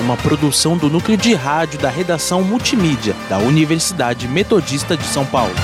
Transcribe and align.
uma 0.00 0.16
produção 0.16 0.76
do 0.76 0.88
núcleo 0.88 1.16
de 1.16 1.34
rádio 1.34 1.78
da 1.78 1.90
redação 1.90 2.42
multimídia 2.42 3.14
da 3.28 3.38
Universidade 3.38 4.28
Metodista 4.28 4.96
de 4.96 5.04
São 5.04 5.24
Paulo. 5.26 5.54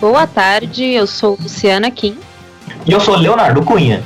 Boa 0.00 0.26
tarde, 0.26 0.84
eu 0.84 1.06
sou 1.06 1.38
Luciana 1.40 1.90
Kim. 1.90 2.16
E 2.86 2.92
eu 2.92 3.00
sou 3.00 3.16
Leonardo 3.16 3.62
Cunha. 3.62 4.02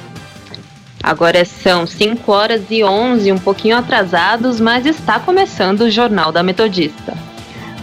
Agora 1.03 1.45
são 1.45 1.87
5 1.87 2.33
horas 2.33 2.63
e 2.71 2.83
11, 2.83 3.31
um 3.31 3.39
pouquinho 3.39 3.77
atrasados, 3.77 4.59
mas 4.59 4.87
está 4.87 5.21
começando 5.21 5.83
o 5.83 5.91
Jornal 5.91 6.33
da 6.33 6.43
Metodista. 6.43 7.15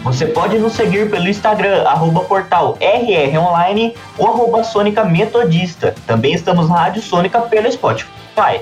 Você 0.04 0.26
pode 0.26 0.58
nos 0.58 0.74
seguir 0.74 1.12
pelo 1.12 1.28
Instagram, 1.28 1.84
arroba 1.84 2.22
portal 2.22 2.76
rronline 2.82 3.94
ou 4.18 4.28
arroba 4.28 4.64
Sônica 4.64 5.06
Metodista. 5.06 5.94
Também 6.08 6.34
estamos 6.34 6.68
na 6.68 6.76
Rádio 6.76 7.04
Sônica 7.04 7.40
pelo 7.42 7.72
Spotify. 7.72 8.62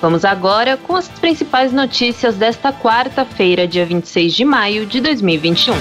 Vamos 0.00 0.24
agora 0.24 0.76
com 0.76 0.94
as 0.94 1.08
principais 1.08 1.72
notícias 1.72 2.36
desta 2.36 2.72
quarta-feira, 2.72 3.66
dia 3.66 3.84
26 3.84 4.32
de 4.32 4.44
maio 4.44 4.86
de 4.86 5.00
2021. 5.00 5.74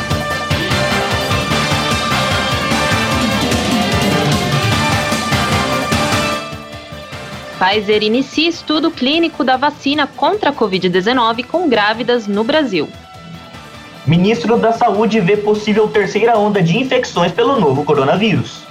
Pfizer 7.60 8.02
inicia 8.02 8.50
estudo 8.50 8.90
clínico 8.90 9.44
da 9.44 9.56
vacina 9.56 10.08
contra 10.08 10.50
a 10.50 10.54
Covid-19 10.54 11.46
com 11.46 11.70
grávidas 11.70 12.26
no 12.28 12.44
Brasil. 12.44 12.90
Ministro 14.06 14.58
da 14.58 14.74
Saúde 14.74 15.22
vê 15.22 15.38
possível 15.38 15.88
terceira 15.88 16.38
onda 16.38 16.62
de 16.62 16.78
infecções 16.78 17.32
pelo 17.32 17.58
novo 17.58 17.86
coronavírus. 17.86 18.64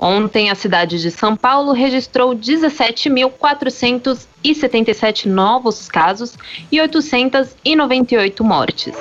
Ontem, 0.00 0.48
a 0.48 0.54
cidade 0.54 1.02
de 1.02 1.10
São 1.10 1.34
Paulo 1.36 1.72
registrou 1.72 2.34
17.477 2.34 5.26
novos 5.26 5.88
casos 5.88 6.38
e 6.72 6.80
898 6.80 8.44
mortes. 8.44 8.94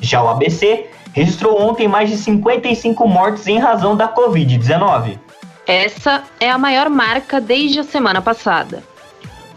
Já 0.00 0.22
o 0.22 0.28
ABC 0.28 0.88
registrou 1.16 1.58
ontem 1.58 1.88
mais 1.88 2.10
de 2.10 2.18
55 2.18 3.08
mortes 3.08 3.46
em 3.46 3.58
razão 3.58 3.96
da 3.96 4.06
Covid-19. 4.06 5.18
Essa 5.66 6.22
é 6.38 6.50
a 6.50 6.58
maior 6.58 6.90
marca 6.90 7.40
desde 7.40 7.80
a 7.80 7.84
semana 7.84 8.20
passada. 8.20 8.82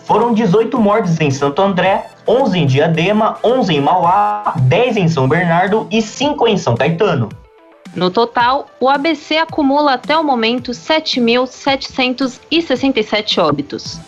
Foram 0.06 0.34
18 0.34 0.80
mortes 0.80 1.20
em 1.20 1.30
Santo 1.30 1.62
André, 1.62 2.10
11 2.26 2.60
em 2.60 2.66
Diadema, 2.66 3.38
11 3.44 3.76
em 3.76 3.82
Mauá, 3.82 4.54
10 4.62 4.96
em 4.96 5.10
São 5.10 5.28
Bernardo 5.28 5.86
e 5.92 6.02
5 6.02 6.48
em 6.48 6.58
São 6.58 6.76
Caetano. 6.76 7.28
No 7.94 8.10
total, 8.10 8.68
o 8.80 8.88
ABC 8.88 9.36
acumula 9.38 9.96
até 9.96 10.18
o 10.18 10.24
momento 10.24 10.72
7.767 10.72 13.38
óbitos. 13.38 14.00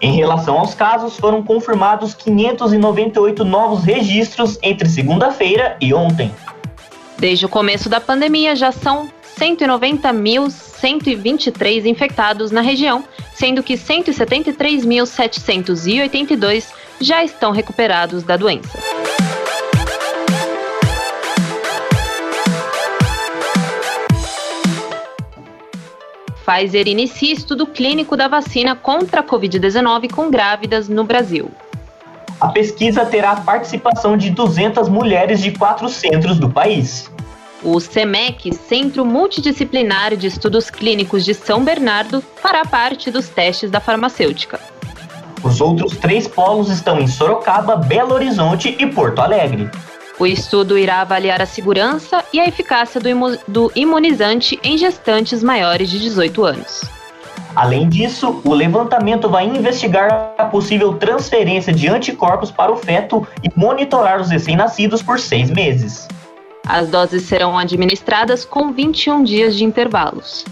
Em 0.00 0.16
relação 0.16 0.58
aos 0.58 0.74
casos, 0.74 1.16
foram 1.16 1.40
confirmados 1.42 2.14
598 2.14 3.44
novos 3.44 3.84
registros 3.84 4.58
entre 4.62 4.88
segunda-feira 4.88 5.76
e 5.80 5.94
ontem. 5.94 6.32
Desde 7.24 7.46
o 7.46 7.48
começo 7.48 7.88
da 7.88 8.02
pandemia, 8.02 8.54
já 8.54 8.70
são 8.70 9.08
190.123 9.40 11.86
infectados 11.86 12.50
na 12.50 12.60
região, 12.60 13.02
sendo 13.32 13.62
que 13.62 13.78
173.782 13.78 16.66
já 17.00 17.24
estão 17.24 17.50
recuperados 17.50 18.24
da 18.24 18.36
doença. 18.36 18.78
Pfizer 26.44 26.86
inicia 26.86 27.32
estudo 27.32 27.66
clínico 27.66 28.18
da 28.18 28.28
vacina 28.28 28.76
contra 28.76 29.22
a 29.22 29.24
Covid-19 29.24 30.12
com 30.12 30.30
grávidas 30.30 30.90
no 30.90 31.04
Brasil. 31.04 31.50
A 32.38 32.48
pesquisa 32.48 33.06
terá 33.06 33.32
a 33.32 33.40
participação 33.40 34.18
de 34.18 34.30
200 34.30 34.90
mulheres 34.90 35.40
de 35.40 35.52
quatro 35.52 35.88
centros 35.88 36.38
do 36.38 36.50
país. 36.50 37.13
O 37.64 37.80
CEMEC, 37.80 38.52
Centro 38.54 39.06
Multidisciplinar 39.06 40.14
de 40.16 40.26
Estudos 40.26 40.68
Clínicos 40.68 41.24
de 41.24 41.32
São 41.32 41.64
Bernardo, 41.64 42.22
fará 42.36 42.62
parte 42.62 43.10
dos 43.10 43.30
testes 43.30 43.70
da 43.70 43.80
farmacêutica. 43.80 44.60
Os 45.42 45.62
outros 45.62 45.96
três 45.96 46.28
polos 46.28 46.68
estão 46.68 47.00
em 47.00 47.06
Sorocaba, 47.06 47.76
Belo 47.76 48.12
Horizonte 48.12 48.76
e 48.78 48.86
Porto 48.86 49.20
Alegre. 49.20 49.70
O 50.18 50.26
estudo 50.26 50.76
irá 50.76 51.00
avaliar 51.00 51.40
a 51.40 51.46
segurança 51.46 52.22
e 52.34 52.38
a 52.38 52.46
eficácia 52.46 53.00
do, 53.00 53.08
imu 53.08 53.38
do 53.48 53.72
imunizante 53.74 54.60
em 54.62 54.76
gestantes 54.76 55.42
maiores 55.42 55.88
de 55.88 55.98
18 55.98 56.44
anos. 56.44 56.82
Além 57.56 57.88
disso, 57.88 58.42
o 58.44 58.52
levantamento 58.52 59.28
vai 59.28 59.46
investigar 59.46 60.34
a 60.36 60.44
possível 60.44 60.94
transferência 60.94 61.72
de 61.72 61.88
anticorpos 61.88 62.50
para 62.50 62.70
o 62.70 62.76
feto 62.76 63.26
e 63.42 63.50
monitorar 63.58 64.20
os 64.20 64.28
recém-nascidos 64.28 65.02
por 65.02 65.18
seis 65.18 65.50
meses. 65.50 66.06
As 66.66 66.88
doses 66.88 67.24
serão 67.24 67.58
administradas 67.58 68.44
com 68.44 68.72
21 68.72 69.22
dias 69.22 69.54
de 69.54 69.64
intervalos. 69.64 70.46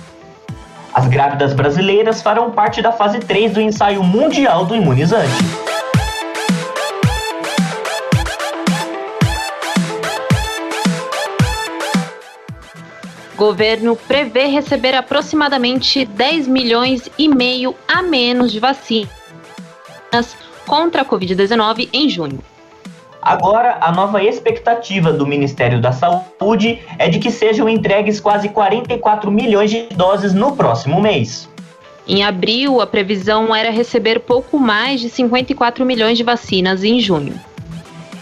As 0.92 1.08
grávidas 1.08 1.54
brasileiras 1.54 2.20
farão 2.20 2.50
parte 2.50 2.82
da 2.82 2.92
fase 2.92 3.18
3 3.18 3.54
do 3.54 3.60
ensaio 3.62 4.02
mundial 4.02 4.66
do 4.66 4.76
imunizante. 4.76 5.32
Governo 13.34 13.96
prevê 13.96 14.44
receber 14.46 14.94
aproximadamente 14.94 16.04
10 16.04 16.46
milhões 16.46 17.08
e 17.18 17.26
meio 17.26 17.74
a 17.88 18.02
menos 18.02 18.52
de 18.52 18.60
vacinas 18.60 19.08
contra 20.66 21.02
a 21.02 21.04
Covid-19 21.06 21.88
em 21.90 22.08
junho. 22.10 22.51
Agora, 23.22 23.78
a 23.80 23.92
nova 23.92 24.20
expectativa 24.20 25.12
do 25.12 25.24
Ministério 25.24 25.80
da 25.80 25.92
Saúde 25.92 26.80
é 26.98 27.08
de 27.08 27.20
que 27.20 27.30
sejam 27.30 27.68
entregues 27.68 28.18
quase 28.18 28.48
44 28.48 29.30
milhões 29.30 29.70
de 29.70 29.82
doses 29.94 30.34
no 30.34 30.56
próximo 30.56 31.00
mês. 31.00 31.48
Em 32.08 32.24
abril, 32.24 32.80
a 32.80 32.86
previsão 32.86 33.54
era 33.54 33.70
receber 33.70 34.18
pouco 34.18 34.58
mais 34.58 35.00
de 35.00 35.08
54 35.08 35.86
milhões 35.86 36.18
de 36.18 36.24
vacinas 36.24 36.82
em 36.82 36.98
junho. 36.98 37.34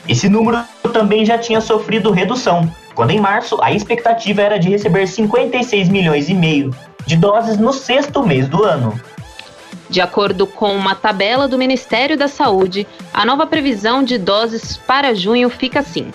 Esse 0.07 0.29
número 0.29 0.63
também 0.93 1.25
já 1.25 1.39
tinha 1.39 1.63
sofrido 1.63 2.11
redução, 2.11 2.71
quando 2.95 3.13
em 3.13 3.21
março 3.21 3.59
a 3.63 3.73
expectativa 3.73 4.43
era 4.43 4.59
de 4.59 4.69
receber 4.69 5.07
56 5.07 5.89
milhões 5.89 6.29
e 6.29 6.35
meio 6.35 6.75
de 7.07 7.17
doses 7.17 7.57
no 7.57 7.73
sexto 7.73 8.23
mês 8.23 8.47
do 8.47 8.65
ano. 8.65 9.01
De 9.91 10.01
acordo 10.01 10.47
com 10.47 10.73
uma 10.73 10.95
tabela 10.95 11.49
do 11.49 11.59
Ministério 11.59 12.17
da 12.17 12.29
Saúde, 12.29 12.87
a 13.13 13.25
nova 13.25 13.47
previsão 13.47 14.03
de 14.03 14.17
doses 14.19 14.77
para 14.77 15.15
junho 15.15 15.51
fica 15.51 15.81
assim: 15.81 16.13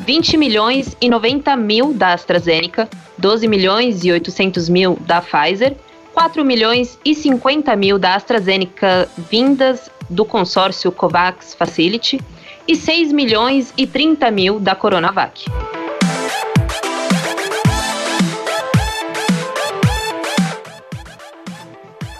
20 0.00 0.36
milhões 0.36 0.96
e 1.00 1.08
90 1.08 1.56
mil 1.56 1.92
da 1.92 2.12
AstraZeneca, 2.12 2.88
12 3.18 3.46
milhões 3.46 4.04
e 4.04 4.12
800 4.12 4.68
mil 4.68 4.96
da 5.00 5.20
Pfizer, 5.20 5.76
4 6.14 6.44
milhões 6.44 6.98
e 7.04 7.14
50 7.14 7.76
mil 7.76 7.98
da 7.98 8.14
AstraZeneca 8.14 9.08
vindas 9.30 9.90
do 10.08 10.24
consórcio 10.24 10.90
COVAX 10.90 11.54
Facility 11.54 12.20
e 12.66 12.74
6 12.74 13.12
milhões 13.12 13.72
e 13.76 13.86
30 13.86 14.30
mil 14.30 14.58
da 14.58 14.74
Coronavac. 14.74 15.44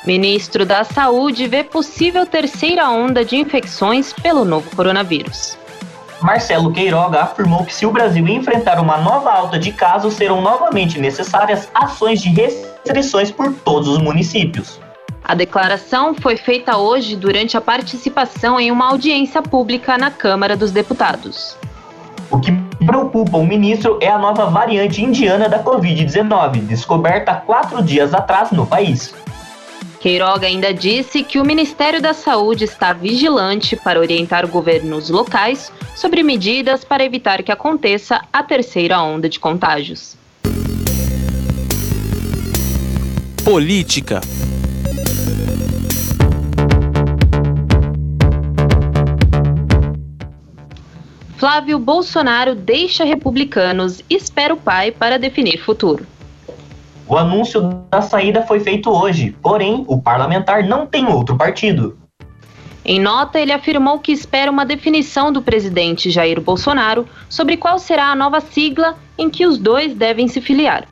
Ministro 0.08 0.64
da 0.64 0.84
Saúde 0.84 1.46
vê 1.46 1.62
possível 1.62 2.24
terceira 2.24 2.88
onda 2.88 3.22
de 3.22 3.36
infecções 3.36 4.10
pelo 4.10 4.42
novo 4.42 4.74
coronavírus. 4.74 5.58
Marcelo 6.22 6.72
Queiroga 6.72 7.20
afirmou 7.20 7.62
que 7.62 7.74
se 7.74 7.84
o 7.84 7.90
Brasil 7.90 8.26
enfrentar 8.26 8.80
uma 8.80 8.96
nova 8.96 9.30
alta 9.30 9.58
de 9.58 9.70
casos, 9.70 10.14
serão 10.14 10.40
novamente 10.40 10.98
necessárias 10.98 11.68
ações 11.74 12.22
de 12.22 12.30
restrições 12.30 13.30
por 13.30 13.52
todos 13.52 13.86
os 13.86 13.98
municípios. 13.98 14.80
A 15.22 15.34
declaração 15.34 16.14
foi 16.14 16.38
feita 16.38 16.78
hoje 16.78 17.14
durante 17.14 17.58
a 17.58 17.60
participação 17.60 18.58
em 18.58 18.72
uma 18.72 18.88
audiência 18.88 19.42
pública 19.42 19.98
na 19.98 20.10
Câmara 20.10 20.56
dos 20.56 20.72
Deputados. 20.72 21.54
O 22.30 22.40
que 22.40 22.50
preocupa 22.86 23.36
o 23.36 23.46
ministro 23.46 23.98
é 24.00 24.08
a 24.08 24.16
nova 24.16 24.46
variante 24.46 25.04
indiana 25.04 25.50
da 25.50 25.62
Covid-19, 25.62 26.60
descoberta 26.60 27.34
quatro 27.34 27.82
dias 27.82 28.14
atrás 28.14 28.50
no 28.52 28.66
país. 28.66 29.14
Queiroga 30.00 30.46
ainda 30.46 30.72
disse 30.72 31.24
que 31.24 31.40
o 31.40 31.44
Ministério 31.44 32.00
da 32.00 32.14
Saúde 32.14 32.64
está 32.64 32.92
vigilante 32.92 33.74
para 33.74 33.98
orientar 33.98 34.46
governos 34.46 35.10
locais 35.10 35.72
sobre 35.96 36.22
medidas 36.22 36.84
para 36.84 37.04
evitar 37.04 37.42
que 37.42 37.50
aconteça 37.50 38.22
a 38.32 38.42
terceira 38.42 39.02
onda 39.02 39.28
de 39.28 39.40
contágios. 39.40 40.16
Política. 43.44 44.20
Flávio 51.36 51.78
Bolsonaro 51.78 52.54
deixa 52.54 53.04
republicanos 53.04 54.00
e 54.10 54.16
espera 54.16 54.54
o 54.54 54.56
pai 54.56 54.90
para 54.90 55.18
definir 55.18 55.58
futuro. 55.58 56.06
O 57.08 57.16
anúncio 57.16 57.62
da 57.90 58.02
saída 58.02 58.42
foi 58.42 58.60
feito 58.60 58.90
hoje, 58.90 59.34
porém, 59.42 59.82
o 59.88 59.98
parlamentar 59.98 60.62
não 60.62 60.86
tem 60.86 61.06
outro 61.06 61.38
partido. 61.38 61.96
Em 62.84 63.00
nota, 63.00 63.40
ele 63.40 63.50
afirmou 63.50 63.98
que 63.98 64.12
espera 64.12 64.50
uma 64.50 64.66
definição 64.66 65.32
do 65.32 65.40
presidente 65.40 66.10
Jair 66.10 66.38
Bolsonaro 66.38 67.06
sobre 67.28 67.56
qual 67.56 67.78
será 67.78 68.06
a 68.08 68.14
nova 68.14 68.40
sigla 68.40 68.98
em 69.16 69.30
que 69.30 69.46
os 69.46 69.56
dois 69.56 69.94
devem 69.94 70.28
se 70.28 70.40
filiar. 70.42 70.86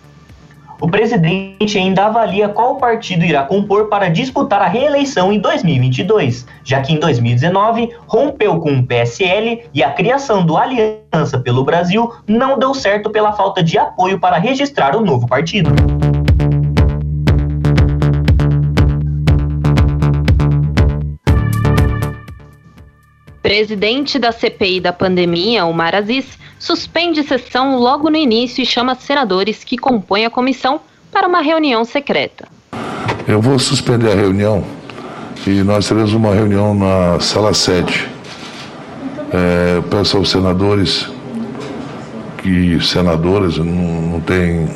O 0.78 0.88
presidente 0.88 1.78
ainda 1.78 2.04
avalia 2.04 2.50
qual 2.50 2.76
partido 2.76 3.24
irá 3.24 3.44
compor 3.44 3.88
para 3.88 4.10
disputar 4.10 4.60
a 4.60 4.66
reeleição 4.66 5.32
em 5.32 5.38
2022, 5.38 6.46
já 6.62 6.82
que 6.82 6.92
em 6.92 6.98
2019 6.98 7.94
rompeu 8.06 8.60
com 8.60 8.72
o 8.72 8.86
PSL 8.86 9.64
e 9.72 9.82
a 9.82 9.90
criação 9.90 10.44
do 10.44 10.54
Aliança 10.54 11.38
pelo 11.42 11.64
Brasil 11.64 12.12
não 12.28 12.58
deu 12.58 12.74
certo 12.74 13.08
pela 13.08 13.32
falta 13.32 13.62
de 13.62 13.78
apoio 13.78 14.20
para 14.20 14.36
registrar 14.36 14.94
o 14.94 15.00
novo 15.00 15.26
partido. 15.26 15.70
Presidente 23.40 24.18
da 24.18 24.30
CPI 24.30 24.80
da 24.80 24.92
pandemia, 24.92 25.64
Omar 25.64 25.94
Aziz, 25.94 26.36
suspende 26.58 27.22
sessão 27.22 27.76
logo 27.76 28.10
no 28.10 28.16
início 28.16 28.62
e 28.62 28.66
chama 28.66 28.94
senadores 28.94 29.64
que 29.64 29.76
compõem 29.76 30.24
a 30.24 30.30
comissão 30.30 30.80
para 31.12 31.26
uma 31.26 31.40
reunião 31.40 31.84
secreta. 31.84 32.48
Eu 33.26 33.40
vou 33.40 33.58
suspender 33.58 34.12
a 34.12 34.14
reunião 34.14 34.64
e 35.46 35.62
nós 35.62 35.86
teremos 35.88 36.12
uma 36.12 36.34
reunião 36.34 36.74
na 36.74 37.20
sala 37.20 37.54
7. 37.54 38.08
É, 39.32 39.82
peço 39.90 40.16
aos 40.16 40.30
senadores 40.30 41.08
que 42.38 42.80
senadoras 42.84 43.58
não, 43.58 43.64
não 43.64 44.20
tem 44.20 44.68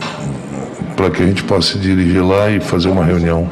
para 0.97 1.11
que 1.11 1.23
a 1.23 1.27
gente 1.27 1.43
possa 1.45 1.73
se 1.73 1.79
dirigir 1.79 2.25
lá 2.25 2.51
e 2.51 2.61
fazer 2.61 2.89
uma 2.89 3.05
reunião 3.05 3.49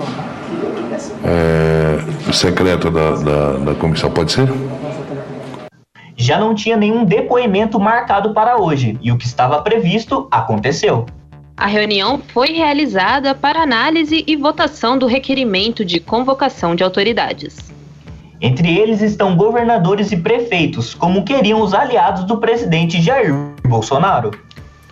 é, 1.25 2.33
secreta 2.33 2.91
da, 2.91 3.11
da, 3.13 3.53
da 3.53 3.75
comissão. 3.75 4.11
Pode 4.11 4.33
ser? 4.33 4.49
Já 6.19 6.39
não 6.39 6.55
tinha 6.55 6.77
nenhum 6.77 7.05
depoimento 7.05 7.79
marcado 7.79 8.35
para 8.35 8.61
hoje 8.61 8.99
e 9.01 9.13
o 9.13 9.17
que 9.17 9.25
estava 9.25 9.63
previsto 9.63 10.27
aconteceu. 10.31 11.07
A 11.57 11.67
reunião 11.67 12.21
foi 12.33 12.49
realizada 12.53 13.35
para 13.35 13.63
análise 13.63 14.25
e 14.27 14.37
votação 14.37 14.99
do 14.99 15.07
requerimento 15.07 15.85
de 15.85 16.01
convocação 16.01 16.75
de 16.75 16.83
autoridades. 16.83 17.57
Entre 18.41 18.77
eles 18.77 19.01
estão 19.01 19.37
governadores 19.37 20.13
e 20.13 20.17
prefeitos, 20.17 20.95
como 20.95 21.25
queriam 21.25 21.61
os 21.61 21.75
aliados 21.75 22.25
do 22.25 22.39
presidente 22.39 23.01
Jair 23.01 23.33
Bolsonaro. 23.67 24.31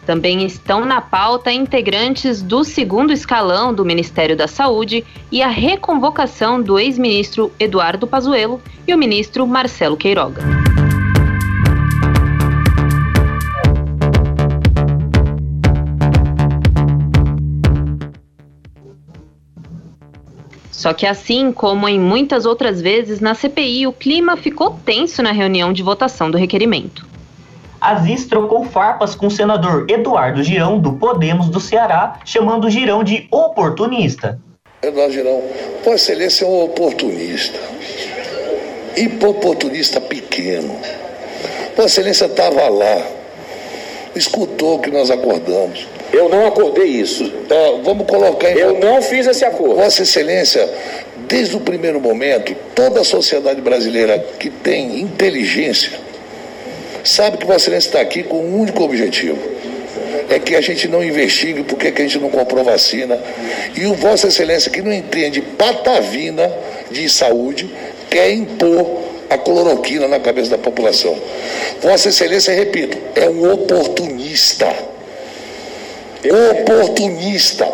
Também 0.04 0.44
estão 0.44 0.84
na 0.84 1.00
pauta 1.00 1.52
integrantes 1.52 2.42
do 2.42 2.62
segundo 2.62 3.12
escalão 3.12 3.74
do 3.74 3.84
Ministério 3.84 4.36
da 4.36 4.46
Saúde 4.46 5.04
e 5.30 5.42
a 5.42 5.48
reconvocação 5.48 6.62
do 6.62 6.78
ex-ministro 6.78 7.52
Eduardo 7.58 8.06
Pazuello 8.06 8.60
e 8.86 8.94
o 8.94 8.98
ministro 8.98 9.46
Marcelo 9.46 9.96
Queiroga. 9.96 10.42
Só 20.76 20.92
que 20.92 21.06
assim 21.06 21.52
como 21.52 21.88
em 21.88 21.98
muitas 21.98 22.44
outras 22.44 22.82
vezes 22.82 23.18
na 23.18 23.34
CPI, 23.34 23.86
o 23.86 23.92
clima 23.94 24.36
ficou 24.36 24.78
tenso 24.84 25.22
na 25.22 25.32
reunião 25.32 25.72
de 25.72 25.82
votação 25.82 26.30
do 26.30 26.36
requerimento. 26.36 27.06
Aziz 27.80 28.26
trocou 28.26 28.62
farpas 28.62 29.14
com 29.14 29.28
o 29.28 29.30
senador 29.30 29.86
Eduardo 29.88 30.42
Girão, 30.42 30.78
do 30.78 30.92
Podemos 30.92 31.48
do 31.48 31.60
Ceará, 31.60 32.20
chamando 32.26 32.68
Girão 32.68 33.02
de 33.02 33.26
oportunista. 33.30 34.38
Eduardo 34.82 35.14
Girão, 35.14 35.42
Vossa 35.82 36.12
Excelência 36.12 36.44
é 36.44 36.48
um 36.48 36.64
oportunista. 36.64 37.58
Oportunista 39.26 39.98
pequeno. 39.98 40.78
Vossa 41.74 41.86
Excelência 41.86 42.26
estava 42.26 42.68
lá, 42.68 43.02
escutou 44.16 44.78
que 44.78 44.90
nós 44.90 45.10
acordamos. 45.10 45.86
Eu 46.12 46.28
não 46.28 46.46
acordei 46.46 46.86
isso. 46.86 47.28
Tá, 47.48 47.54
vamos 47.82 48.06
colocar 48.06 48.50
em... 48.50 48.58
Eu 48.58 48.78
não 48.78 49.02
fiz 49.02 49.26
esse 49.26 49.44
acordo. 49.44 49.76
Vossa 49.76 50.02
Excelência, 50.02 50.68
desde 51.28 51.56
o 51.56 51.60
primeiro 51.60 52.00
momento, 52.00 52.54
toda 52.74 53.00
a 53.00 53.04
sociedade 53.04 53.60
brasileira 53.60 54.18
que 54.38 54.50
tem 54.50 55.00
inteligência 55.00 56.06
sabe 57.04 57.38
que 57.38 57.46
Vossa 57.46 57.64
Excelência 57.64 57.88
está 57.88 58.00
aqui 58.00 58.22
com 58.22 58.38
um 58.38 58.60
único 58.60 58.82
objetivo. 58.82 59.38
É 60.28 60.38
que 60.38 60.56
a 60.56 60.60
gente 60.60 60.88
não 60.88 61.04
investigue 61.04 61.62
porque 61.62 61.92
que 61.92 62.02
a 62.02 62.04
gente 62.04 62.18
não 62.18 62.30
comprou 62.30 62.64
vacina. 62.64 63.18
E 63.76 63.86
o 63.86 63.94
Vossa 63.94 64.28
Excelência, 64.28 64.70
que 64.70 64.82
não 64.82 64.92
entende 64.92 65.40
patavina 65.40 66.52
de 66.90 67.08
saúde, 67.08 67.70
quer 68.10 68.32
impor 68.32 69.04
a 69.30 69.38
cloroquina 69.38 70.08
na 70.08 70.20
cabeça 70.20 70.50
da 70.50 70.58
população. 70.58 71.16
Vossa 71.80 72.08
Excelência, 72.08 72.54
repito, 72.54 72.98
é 73.14 73.28
um 73.28 73.52
oportunista 73.52 74.96
oportunista. 76.30 77.72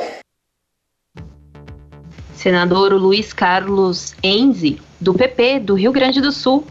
Senador 2.35 2.93
Luiz 2.95 3.33
Carlos 3.33 4.15
Enzi, 4.23 4.81
do 5.01 5.15
PP 5.15 5.61
do 5.61 5.75
Rio 5.75 5.93
Grande 5.93 6.21
do 6.21 6.33
Sul, 6.33 6.67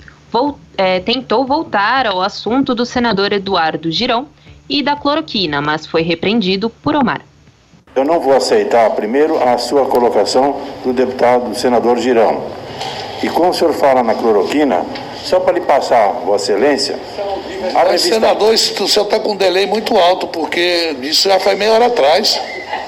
é, 0.78 1.00
tentou 1.00 1.46
voltar 1.46 2.06
ao 2.06 2.22
assunto 2.22 2.76
do 2.76 2.86
senador 2.86 3.32
Eduardo 3.34 3.92
Girão 3.92 4.28
e 4.70 4.82
da 4.82 4.96
cloroquina, 4.96 5.62
mas 5.62 5.86
foi 5.86 6.02
repreendido 6.02 6.70
por 6.70 6.96
Omar. 6.96 7.22
Eu 7.94 8.06
não 8.06 8.20
vou 8.20 8.34
aceitar, 8.34 8.90
primeiro, 8.92 9.42
a 9.42 9.58
sua 9.58 9.86
colocação 9.86 10.62
do 10.84 10.94
deputado, 10.94 11.50
do 11.50 11.56
senador 11.56 11.98
Girão. 11.98 12.61
E 13.24 13.30
como 13.30 13.50
o 13.50 13.54
senhor 13.54 13.74
fala 13.74 14.02
na 14.02 14.16
cloroquina, 14.16 14.86
só 15.24 15.40
para 15.40 15.54
lhe 15.54 15.62
passar, 15.62 16.14
Vossa 16.26 16.52
Excelência. 16.52 17.00
A 17.76 17.84
revista... 17.84 18.16
Senador, 18.16 18.54
o 18.54 18.58
senhor 18.58 19.06
está 19.06 19.20
com 19.20 19.34
um 19.34 19.36
delay 19.36 19.68
muito 19.68 19.96
alto, 19.98 20.28
porque 20.28 20.96
isso 21.02 21.30
já 21.30 21.40
foi 21.40 21.56
meia 21.56 21.74
hora 21.74 21.86
atrás. 21.86 22.40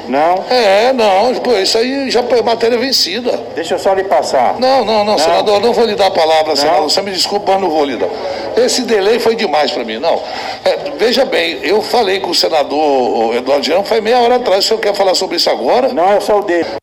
Não? 0.07 0.43
É, 0.49 0.91
não, 0.91 1.33
pô, 1.35 1.53
isso 1.53 1.77
aí 1.77 2.09
já 2.09 2.23
foi 2.23 2.41
matéria 2.41 2.77
vencida. 2.77 3.39
Deixa 3.55 3.75
eu 3.75 3.79
só 3.79 3.93
lhe 3.93 4.03
passar. 4.03 4.59
Não, 4.59 4.83
não, 4.83 4.97
não, 4.97 5.05
não. 5.05 5.17
senador, 5.17 5.61
não 5.61 5.71
vou 5.71 5.85
lhe 5.85 5.95
dar 5.95 6.07
a 6.07 6.11
palavra, 6.11 6.49
não. 6.49 6.55
senador. 6.55 6.83
Você 6.83 7.01
me 7.01 7.11
desculpa, 7.11 7.53
mas 7.53 7.61
não 7.61 7.69
vou 7.69 7.85
lhe 7.85 7.95
dar. 7.95 8.09
esse 8.57 8.81
delay 8.81 9.19
foi 9.19 9.35
demais 9.35 9.71
para 9.71 9.83
mim. 9.85 9.99
Não, 9.99 10.21
é, 10.65 10.91
veja 10.97 11.23
bem, 11.23 11.59
eu 11.63 11.81
falei 11.81 12.19
com 12.19 12.31
o 12.31 12.35
senador 12.35 13.35
Eduardo 13.35 13.63
Girão, 13.63 13.83
foi 13.83 14.01
meia 14.01 14.19
hora 14.19 14.35
atrás. 14.35 14.65
O 14.65 14.67
senhor 14.67 14.79
quer 14.79 14.93
falar 14.93 15.15
sobre 15.15 15.37
isso 15.37 15.49
agora? 15.49 15.93
Não, 15.93 16.11
é 16.11 16.19
só 16.19 16.39
o 16.39 16.43
dele. 16.43 16.82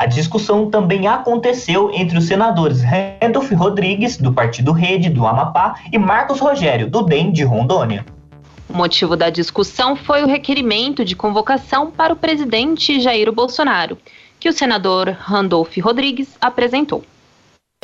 A 0.00 0.06
discussão 0.06 0.70
também 0.70 1.06
aconteceu 1.06 1.90
entre 1.92 2.16
os 2.16 2.26
senadores 2.26 2.80
Randolph 2.80 3.52
Rodrigues, 3.52 4.16
do 4.16 4.32
Partido 4.32 4.72
Rede 4.72 5.10
do 5.10 5.26
Amapá, 5.26 5.74
e 5.92 5.98
Marcos 5.98 6.40
Rogério, 6.40 6.88
do 6.88 7.02
DEM 7.02 7.30
de 7.30 7.44
Rondônia. 7.44 8.06
O 8.66 8.74
motivo 8.74 9.14
da 9.14 9.28
discussão 9.28 9.94
foi 9.94 10.22
o 10.22 10.26
requerimento 10.26 11.04
de 11.04 11.14
convocação 11.14 11.90
para 11.90 12.14
o 12.14 12.16
presidente 12.16 12.98
Jair 12.98 13.30
Bolsonaro, 13.30 13.98
que 14.38 14.48
o 14.48 14.54
senador 14.54 15.10
Randolph 15.20 15.76
Rodrigues 15.76 16.28
apresentou. 16.40 17.04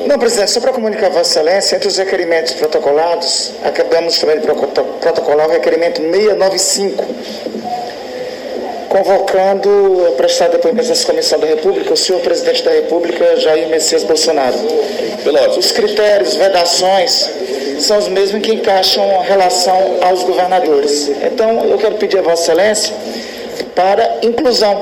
Não, 0.01 0.19
presidente, 0.19 0.53
só 0.53 0.61
para 0.61 0.73
comunicar 0.73 1.09
a 1.09 1.11
Vossa 1.11 1.41
Excelência, 1.41 1.77
entre 1.77 1.89
os 1.89 1.99
requerimentos 1.99 2.55
protocolados, 2.55 3.53
acabamos 3.63 4.19
também 4.19 4.41
de 4.41 4.47
protocolar 4.47 5.49
o 5.49 5.53
requerimento 5.53 6.01
695, 6.01 7.05
convocando 8.97 10.07
a 10.09 10.13
prestar 10.13 10.49
depoimento 10.49 10.89
nessa 10.89 11.07
Comissão 11.07 11.39
da 11.39 11.47
República 11.47 11.93
o 11.93 11.97
senhor 11.97 12.21
presidente 12.23 12.63
da 12.63 12.71
República, 12.71 13.37
Jair 13.37 13.69
Messias 13.69 14.03
Bolsonaro. 14.05 14.57
Os 15.59 15.71
critérios, 15.73 16.35
vedações, 16.37 17.31
são 17.79 17.99
os 17.99 18.09
mesmos 18.09 18.43
que 18.43 18.55
encaixam 18.55 19.21
a 19.21 19.23
relação 19.23 19.99
aos 20.01 20.23
governadores. 20.23 21.11
Então, 21.23 21.65
eu 21.67 21.77
quero 21.77 21.97
pedir 21.97 22.19
a 22.19 22.23
Vossa 22.23 22.53
Excelência 22.53 22.95
para 23.75 24.19
inclusão 24.23 24.81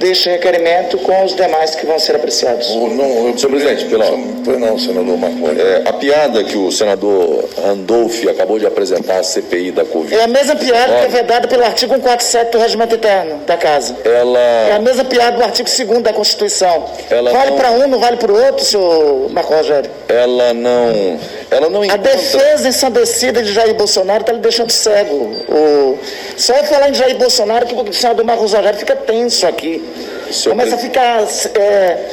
deste 0.00 0.30
requerimento 0.30 0.98
com 0.98 1.24
os 1.24 1.36
demais 1.36 1.74
que 1.74 1.86
vão 1.86 1.98
ser 1.98 2.16
apreciados. 2.16 2.68
O, 2.70 2.88
não, 2.88 3.28
eu, 3.28 3.38
senhor 3.38 3.50
presidente, 3.50 3.84
pela, 3.84 4.06
foi 4.44 4.58
não, 4.58 4.78
senador 4.78 5.16
Marco 5.18 5.36
é, 5.48 5.88
A 5.88 5.92
piada 5.92 6.42
que 6.42 6.56
o 6.56 6.72
senador 6.72 7.44
Randolph 7.62 8.26
acabou 8.26 8.58
de 8.58 8.66
apresentar 8.66 9.18
à 9.18 9.22
CPI 9.22 9.70
da 9.72 9.84
Covid. 9.84 10.14
É 10.14 10.24
a 10.24 10.26
mesma 10.26 10.56
piada 10.56 11.00
que 11.00 11.04
é 11.04 11.08
vedada 11.08 11.46
pelo 11.46 11.64
artigo 11.64 11.92
147 11.92 12.50
do 12.50 12.58
Regimento 12.58 12.94
Interno 12.94 13.36
da 13.46 13.56
Casa. 13.56 13.96
Ela... 14.04 14.38
É 14.38 14.72
a 14.72 14.80
mesma 14.80 15.04
piada 15.04 15.36
do 15.36 15.44
artigo 15.44 15.68
2 15.68 16.02
da 16.02 16.12
Constituição. 16.12 16.86
Ela 17.10 17.30
vale 17.30 17.50
não... 17.50 17.58
para 17.58 17.70
um, 17.72 17.86
não 17.86 17.98
vale 17.98 18.16
para 18.16 18.32
o 18.32 18.44
outro, 18.46 18.64
senhor 18.64 19.30
Marco 19.30 19.54
Rogério? 19.54 19.90
Ela 20.08 20.54
não. 20.54 21.18
Ela 21.50 21.68
não 21.68 21.82
A 21.82 21.96
defesa 21.96 22.68
ensandecida 22.68 23.42
de 23.42 23.52
Jair 23.52 23.74
Bolsonaro 23.74 24.20
está 24.20 24.32
lhe 24.32 24.38
deixando 24.38 24.70
cego. 24.70 25.14
O... 25.48 25.98
Só 26.36 26.54
eu 26.54 26.64
falar 26.64 26.90
em 26.90 26.94
Jair 26.94 27.18
Bolsonaro 27.18 27.66
que 27.66 27.74
o 27.74 27.92
senador 27.92 28.24
Marcos 28.24 28.52
Rogério 28.52 28.78
fica 28.78 28.94
tenso 28.94 29.46
aqui. 29.46 29.84
Senhor 30.30 30.54
começa 30.54 30.76
a 30.76 30.78
ficar. 30.78 31.22
É... 31.58 32.08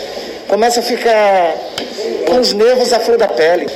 começa 0.48 0.79
a 0.79 0.84
ficar 0.84 1.56
com 2.25 2.39
os 2.39 2.53
nervos 2.53 2.91
à 2.91 3.00
flor 3.00 3.17
da 3.17 3.27
pele. 3.27 3.67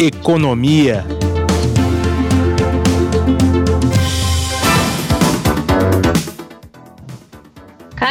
Economia. 0.00 1.04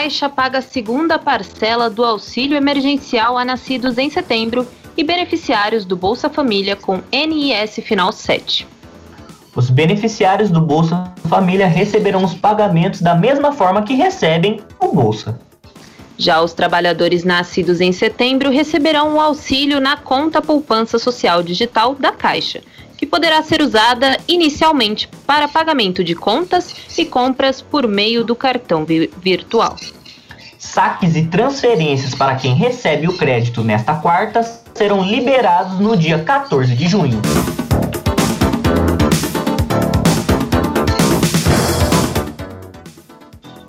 Caixa 0.01 0.27
paga 0.27 0.57
a 0.57 0.61
segunda 0.63 1.19
parcela 1.19 1.87
do 1.87 2.03
auxílio 2.03 2.57
emergencial 2.57 3.37
a 3.37 3.45
nascidos 3.45 3.99
em 3.99 4.09
setembro 4.09 4.65
e 4.97 5.03
beneficiários 5.03 5.85
do 5.85 5.95
Bolsa 5.95 6.27
Família 6.27 6.75
com 6.75 7.03
NIS 7.11 7.75
final 7.83 8.11
7. 8.11 8.67
Os 9.55 9.69
beneficiários 9.69 10.49
do 10.49 10.59
Bolsa 10.59 11.13
Família 11.29 11.67
receberão 11.67 12.23
os 12.23 12.33
pagamentos 12.33 12.99
da 12.99 13.13
mesma 13.13 13.51
forma 13.51 13.83
que 13.83 13.93
recebem 13.93 14.59
o 14.79 14.87
Bolsa. 14.87 15.39
Já 16.17 16.41
os 16.41 16.53
trabalhadores 16.53 17.23
nascidos 17.23 17.79
em 17.79 17.91
setembro 17.91 18.49
receberão 18.49 19.17
o 19.17 19.19
auxílio 19.19 19.79
na 19.79 19.97
conta 19.97 20.41
poupança 20.41 20.97
social 20.97 21.43
digital 21.43 21.93
da 21.93 22.11
Caixa, 22.11 22.63
que 23.01 23.07
poderá 23.07 23.41
ser 23.41 23.63
usada 23.63 24.15
inicialmente 24.27 25.09
para 25.25 25.47
pagamento 25.47 26.03
de 26.03 26.13
contas 26.13 26.71
e 26.95 27.03
compras 27.03 27.59
por 27.59 27.87
meio 27.87 28.23
do 28.23 28.35
cartão 28.35 28.85
vi 28.85 29.09
virtual. 29.17 29.75
Saques 30.59 31.15
e 31.15 31.23
transferências 31.23 32.13
para 32.13 32.35
quem 32.35 32.53
recebe 32.53 33.07
o 33.07 33.17
crédito 33.17 33.63
nesta 33.63 33.95
quarta 33.95 34.43
serão 34.75 35.03
liberados 35.03 35.79
no 35.79 35.97
dia 35.97 36.19
14 36.19 36.75
de 36.75 36.87
junho. 36.87 37.19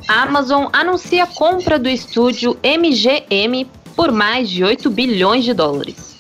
A 0.07 0.25
Amazon 0.25 0.67
anuncia 0.75 1.25
a 1.25 1.27
compra 1.27 1.79
do 1.79 1.89
estúdio 1.89 2.59
MGM 2.63 3.67
por 3.97 4.13
mais 4.13 4.51
de 4.51 4.63
8 4.63 4.91
bilhões 4.91 5.43
de 5.43 5.55
dólares. 5.55 6.12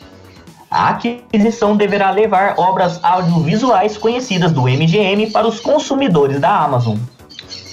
A 0.72 0.88
aquisição 0.88 1.76
deverá 1.76 2.10
levar 2.10 2.54
obras 2.58 2.98
audiovisuais 3.04 3.98
conhecidas 3.98 4.52
do 4.52 4.62
MGM 4.62 5.30
para 5.30 5.46
os 5.46 5.60
consumidores 5.60 6.40
da 6.40 6.64
Amazon. 6.64 6.96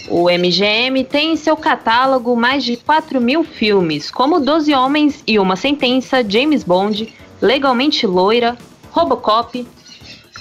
O 0.09 0.25
MGM 0.29 1.05
tem 1.05 1.31
em 1.31 1.35
seu 1.37 1.55
catálogo 1.55 2.35
mais 2.35 2.61
de 2.61 2.75
4 2.75 3.21
mil 3.21 3.45
filmes, 3.45 4.11
como 4.11 4.41
Doze 4.41 4.73
Homens 4.73 5.23
e 5.25 5.39
Uma 5.39 5.55
Sentença, 5.55 6.29
James 6.29 6.61
Bond, 6.61 7.15
Legalmente 7.41 8.05
Loira, 8.05 8.57
Robocop, 8.91 9.65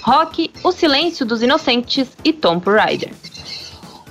Rock, 0.01 0.51
O 0.61 0.73
Silêncio 0.73 1.25
dos 1.25 1.41
Inocentes 1.41 2.09
e 2.25 2.33
Tomb 2.33 2.69
Raider. 2.69 3.13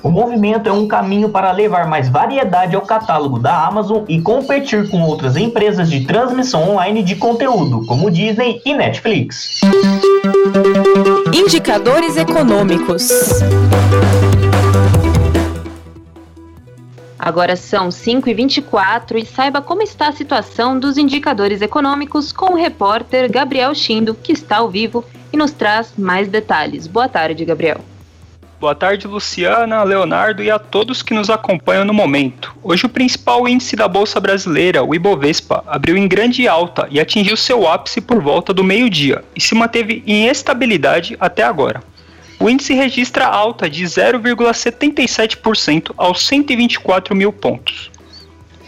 O 0.03 0.11
movimento 0.11 0.69
é 0.69 0.73
um 0.73 0.87
caminho 0.87 1.29
para 1.29 1.51
levar 1.51 1.89
mais 1.89 2.09
variedade 2.09 2.77
ao 2.77 2.83
catálogo 2.83 3.39
da 3.39 3.67
Amazon 3.67 4.05
e 4.09 4.21
competir 4.21 4.89
com 4.89 5.03
outras 5.03 5.37
empresas 5.37 5.91
de 5.91 6.05
transmissão 6.05 6.71
online 6.71 7.03
de 7.03 7.17
conteúdo, 7.17 7.85
como 7.85 8.11
Disney 8.11 8.63
e 8.65 8.75
Netflix. 8.75 9.61
Indicadores 11.35 12.17
econômicos. 12.17 13.09
Agora 17.19 17.57
são 17.57 17.89
5h24 17.89 19.17
e 19.17 19.27
saiba 19.27 19.61
como 19.61 19.83
está 19.83 20.09
a 20.09 20.13
situação 20.13 20.79
dos 20.79 20.97
indicadores 20.97 21.61
econômicos 21.61 22.31
com 22.31 22.53
o 22.53 22.57
repórter 22.57 23.31
Gabriel 23.31 23.75
Chindo, 23.75 24.15
que 24.15 24.33
está 24.33 24.59
ao 24.59 24.71
vivo 24.71 25.05
e 25.33 25.37
nos 25.37 25.51
traz 25.51 25.93
mais 25.99 26.29
detalhes. 26.29 26.87
Boa 26.87 27.09
tarde, 27.09 27.45
Gabriel. 27.45 27.81
Boa 28.61 28.75
tarde, 28.75 29.07
Luciana, 29.07 29.85
Leonardo 29.85 30.43
e 30.43 30.51
a 30.51 30.59
todos 30.59 31.01
que 31.01 31.15
nos 31.15 31.31
acompanham 31.31 31.85
no 31.85 31.95
momento. 31.95 32.53
Hoje, 32.61 32.87
o 32.87 32.89
principal 32.89 33.47
índice 33.47 33.77
da 33.77 33.87
Bolsa 33.87 34.19
Brasileira, 34.19 34.83
o 34.83 34.97
Ibovespa, 34.97 35.63
abriu 35.65 35.97
em 35.97 36.09
grande 36.09 36.49
alta 36.49 36.89
e 36.91 36.99
atingiu 36.99 37.37
seu 37.37 37.69
ápice 37.69 38.01
por 38.01 38.21
volta 38.21 38.53
do 38.53 38.65
meio-dia 38.65 39.23
e 39.37 39.41
se 39.41 39.55
manteve 39.55 40.03
em 40.05 40.27
estabilidade 40.27 41.17
até 41.21 41.45
agora. 41.45 41.81
O 42.41 42.51
índice 42.51 42.75
registra 42.75 43.27
alta 43.27 43.71
de 43.71 43.85
0,77% 43.85 45.93
aos 45.97 46.27
124 46.27 47.15
mil 47.15 47.33
pontos. 47.33 47.93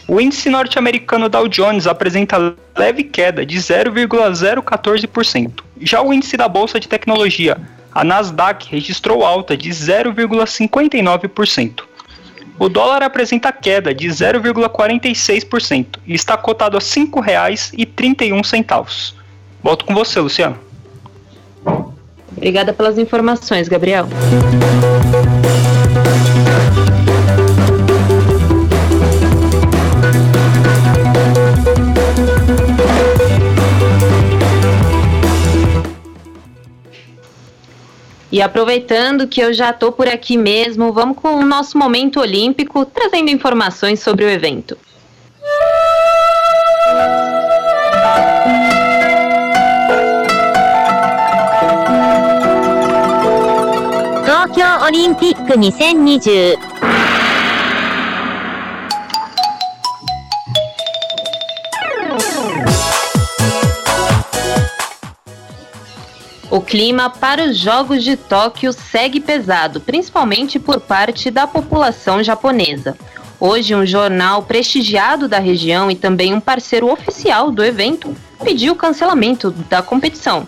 O 0.06 0.20
índice 0.20 0.48
norte-americano 0.50 1.28
Dow 1.28 1.48
Jones 1.48 1.88
apresenta 1.88 2.54
leve 2.78 3.02
queda 3.02 3.44
de 3.44 3.58
0,014%. 3.58 5.64
Já 5.80 6.00
o 6.00 6.12
índice 6.12 6.36
da 6.36 6.46
Bolsa 6.46 6.78
de 6.78 6.86
Tecnologia, 6.86 7.58
a 7.92 8.04
Nasdaq 8.04 8.70
registrou 8.70 9.24
alta 9.24 9.56
de 9.56 9.70
0,59%. 9.70 11.82
O 12.58 12.68
dólar 12.68 13.02
apresenta 13.02 13.50
queda 13.52 13.94
de 13.94 14.06
0,46% 14.06 15.98
e 16.06 16.14
está 16.14 16.36
cotado 16.36 16.76
a 16.76 16.80
R$ 16.80 16.84
5,31. 16.84 19.14
Volto 19.62 19.86
com 19.86 19.94
você, 19.94 20.20
Luciano. 20.20 20.58
Obrigada 22.36 22.72
pelas 22.72 22.96
informações, 22.98 23.68
Gabriel. 23.68 24.08
E 38.32 38.40
aproveitando 38.40 39.26
que 39.26 39.40
eu 39.40 39.52
já 39.52 39.70
estou 39.70 39.90
por 39.90 40.06
aqui 40.06 40.36
mesmo, 40.36 40.92
vamos 40.92 41.16
com 41.16 41.34
o 41.34 41.44
nosso 41.44 41.76
momento 41.76 42.20
olímpico, 42.20 42.84
trazendo 42.84 43.28
informações 43.28 44.00
sobre 44.00 44.24
o 44.24 44.28
evento. 44.28 44.78
Tokyo 54.24 54.84
Olympic 54.86 55.36
2020 55.46 56.69
O 66.50 66.60
clima 66.60 67.08
para 67.08 67.44
os 67.44 67.56
Jogos 67.56 68.02
de 68.02 68.16
Tóquio 68.16 68.72
segue 68.72 69.20
pesado, 69.20 69.80
principalmente 69.80 70.58
por 70.58 70.80
parte 70.80 71.30
da 71.30 71.46
população 71.46 72.24
japonesa. 72.24 72.96
Hoje, 73.38 73.72
um 73.72 73.86
jornal 73.86 74.42
prestigiado 74.42 75.28
da 75.28 75.38
região 75.38 75.88
e 75.88 75.94
também 75.94 76.34
um 76.34 76.40
parceiro 76.40 76.90
oficial 76.90 77.52
do 77.52 77.64
evento 77.64 78.16
pediu 78.42 78.72
o 78.72 78.76
cancelamento 78.76 79.52
da 79.70 79.80
competição. 79.80 80.46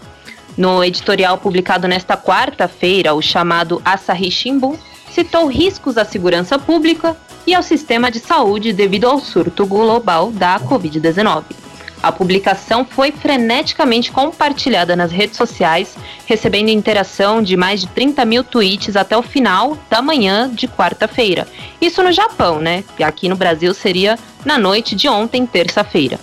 No 0.56 0.82
editorial 0.82 1.38
publicado 1.38 1.86
nesta 1.86 2.16
quarta-feira, 2.16 3.14
o 3.14 3.22
chamado 3.22 3.80
Asahi 3.84 4.28
Shimbun 4.28 4.76
citou 5.08 5.46
riscos 5.46 5.96
à 5.96 6.04
segurança 6.04 6.58
pública 6.58 7.16
e 7.46 7.54
ao 7.54 7.62
sistema 7.62 8.10
de 8.10 8.18
saúde 8.18 8.72
devido 8.72 9.04
ao 9.04 9.20
surto 9.20 9.64
global 9.64 10.32
da 10.32 10.58
Covid-19. 10.58 11.61
A 12.02 12.10
publicação 12.10 12.84
foi 12.84 13.12
freneticamente 13.12 14.10
compartilhada 14.10 14.96
nas 14.96 15.12
redes 15.12 15.36
sociais, 15.36 15.96
recebendo 16.26 16.68
interação 16.68 17.40
de 17.40 17.56
mais 17.56 17.82
de 17.82 17.86
30 17.86 18.24
mil 18.24 18.42
tweets 18.42 18.96
até 18.96 19.16
o 19.16 19.22
final 19.22 19.78
da 19.88 20.02
manhã 20.02 20.50
de 20.52 20.66
quarta-feira. 20.66 21.46
Isso 21.80 22.02
no 22.02 22.10
Japão, 22.10 22.58
né? 22.58 22.82
Aqui 23.00 23.28
no 23.28 23.36
Brasil 23.36 23.72
seria 23.72 24.18
na 24.44 24.58
noite 24.58 24.96
de 24.96 25.08
ontem, 25.08 25.46
terça-feira. 25.46 26.18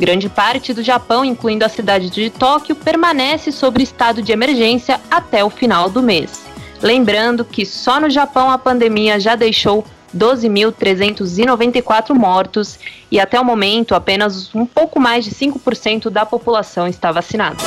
Grande 0.00 0.28
parte 0.30 0.72
do 0.72 0.82
Japão, 0.82 1.24
incluindo 1.24 1.64
a 1.64 1.68
cidade 1.68 2.08
de 2.08 2.30
Tóquio, 2.30 2.74
permanece 2.74 3.52
sob 3.52 3.82
estado 3.82 4.22
de 4.22 4.32
emergência 4.32 4.98
até 5.10 5.44
o 5.44 5.50
final 5.50 5.90
do 5.90 6.02
mês. 6.02 6.46
Lembrando 6.80 7.44
que 7.44 7.66
só 7.66 8.00
no 8.00 8.08
Japão 8.08 8.50
a 8.50 8.56
pandemia 8.56 9.18
já 9.18 9.34
deixou 9.34 9.84
12.394 10.16 12.14
mortos 12.14 12.78
e 13.10 13.20
até 13.20 13.38
o 13.40 13.44
momento 13.44 13.94
apenas 13.94 14.54
um 14.54 14.64
pouco 14.66 14.98
mais 15.00 15.24
de 15.24 15.30
5% 15.32 16.10
da 16.10 16.24
população 16.24 16.86
está 16.86 17.12
vacinada. 17.12 17.58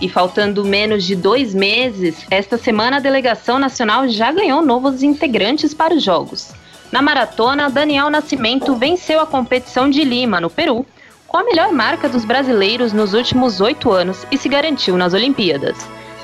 E 0.00 0.08
faltando 0.08 0.62
menos 0.64 1.04
de 1.04 1.16
dois 1.16 1.54
meses, 1.54 2.26
esta 2.30 2.58
semana 2.58 2.98
a 2.98 3.00
delegação 3.00 3.58
nacional 3.58 4.06
já 4.08 4.30
ganhou 4.30 4.60
novos 4.60 5.02
integrantes 5.02 5.72
para 5.72 5.94
os 5.94 6.02
Jogos. 6.02 6.52
Na 6.92 7.00
maratona, 7.00 7.70
Daniel 7.70 8.10
Nascimento 8.10 8.76
venceu 8.76 9.20
a 9.20 9.26
competição 9.26 9.88
de 9.88 10.04
Lima, 10.04 10.40
no 10.40 10.50
Peru, 10.50 10.86
com 11.26 11.36
a 11.38 11.44
melhor 11.44 11.72
marca 11.72 12.08
dos 12.08 12.24
brasileiros 12.24 12.92
nos 12.92 13.14
últimos 13.14 13.60
oito 13.60 13.90
anos 13.90 14.26
e 14.30 14.38
se 14.38 14.48
garantiu 14.48 14.96
nas 14.96 15.14
Olimpíadas. 15.14 15.76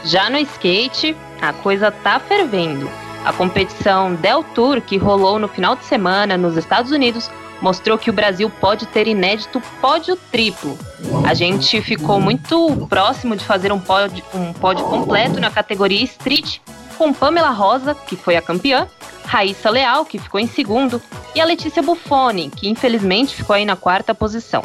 Já 0.05 0.29
no 0.31 0.39
skate, 0.39 1.17
a 1.41 1.53
coisa 1.53 1.91
tá 1.91 2.19
fervendo. 2.19 2.89
A 3.25 3.33
competição 3.33 4.15
Del 4.15 4.43
Tour, 4.43 4.81
que 4.81 4.97
rolou 4.97 5.39
no 5.39 5.49
final 5.49 5.77
de 5.77 5.85
semana 5.85 6.37
nos 6.37 6.57
Estados 6.57 6.91
Unidos, 6.91 7.31
mostrou 7.61 7.97
que 7.97 8.11
o 8.11 8.13
Brasil 8.13 8.51
pode 8.61 8.87
ter 8.87 9.07
inédito 9.07 9.63
pódio 9.81 10.17
triplo. 10.31 10.77
A 11.25 11.33
gente 11.33 11.81
ficou 11.81 12.21
muito 12.21 12.87
próximo 12.89 13.37
de 13.37 13.45
fazer 13.45 13.73
um 13.73 13.79
pódio, 13.79 14.25
um 14.35 14.53
pódio 14.53 14.85
completo 14.87 15.39
na 15.39 15.51
categoria 15.51 16.03
Street, 16.03 16.59
com 16.99 17.13
Pamela 17.13 17.51
Rosa, 17.51 17.95
que 17.95 18.17
foi 18.17 18.37
a 18.37 18.43
campeã, 18.43 18.89
Raíssa 19.25 19.71
Leal, 19.71 20.05
que 20.05 20.19
ficou 20.19 20.41
em 20.41 20.49
segundo, 20.49 21.01
e 21.35 21.41
a 21.41 21.45
Letícia 21.45 21.83
Buffoni, 21.83 22.51
que 22.51 22.69
infelizmente 22.69 23.35
ficou 23.35 23.55
aí 23.55 23.65
na 23.65 23.77
quarta 23.77 24.13
posição. 24.13 24.63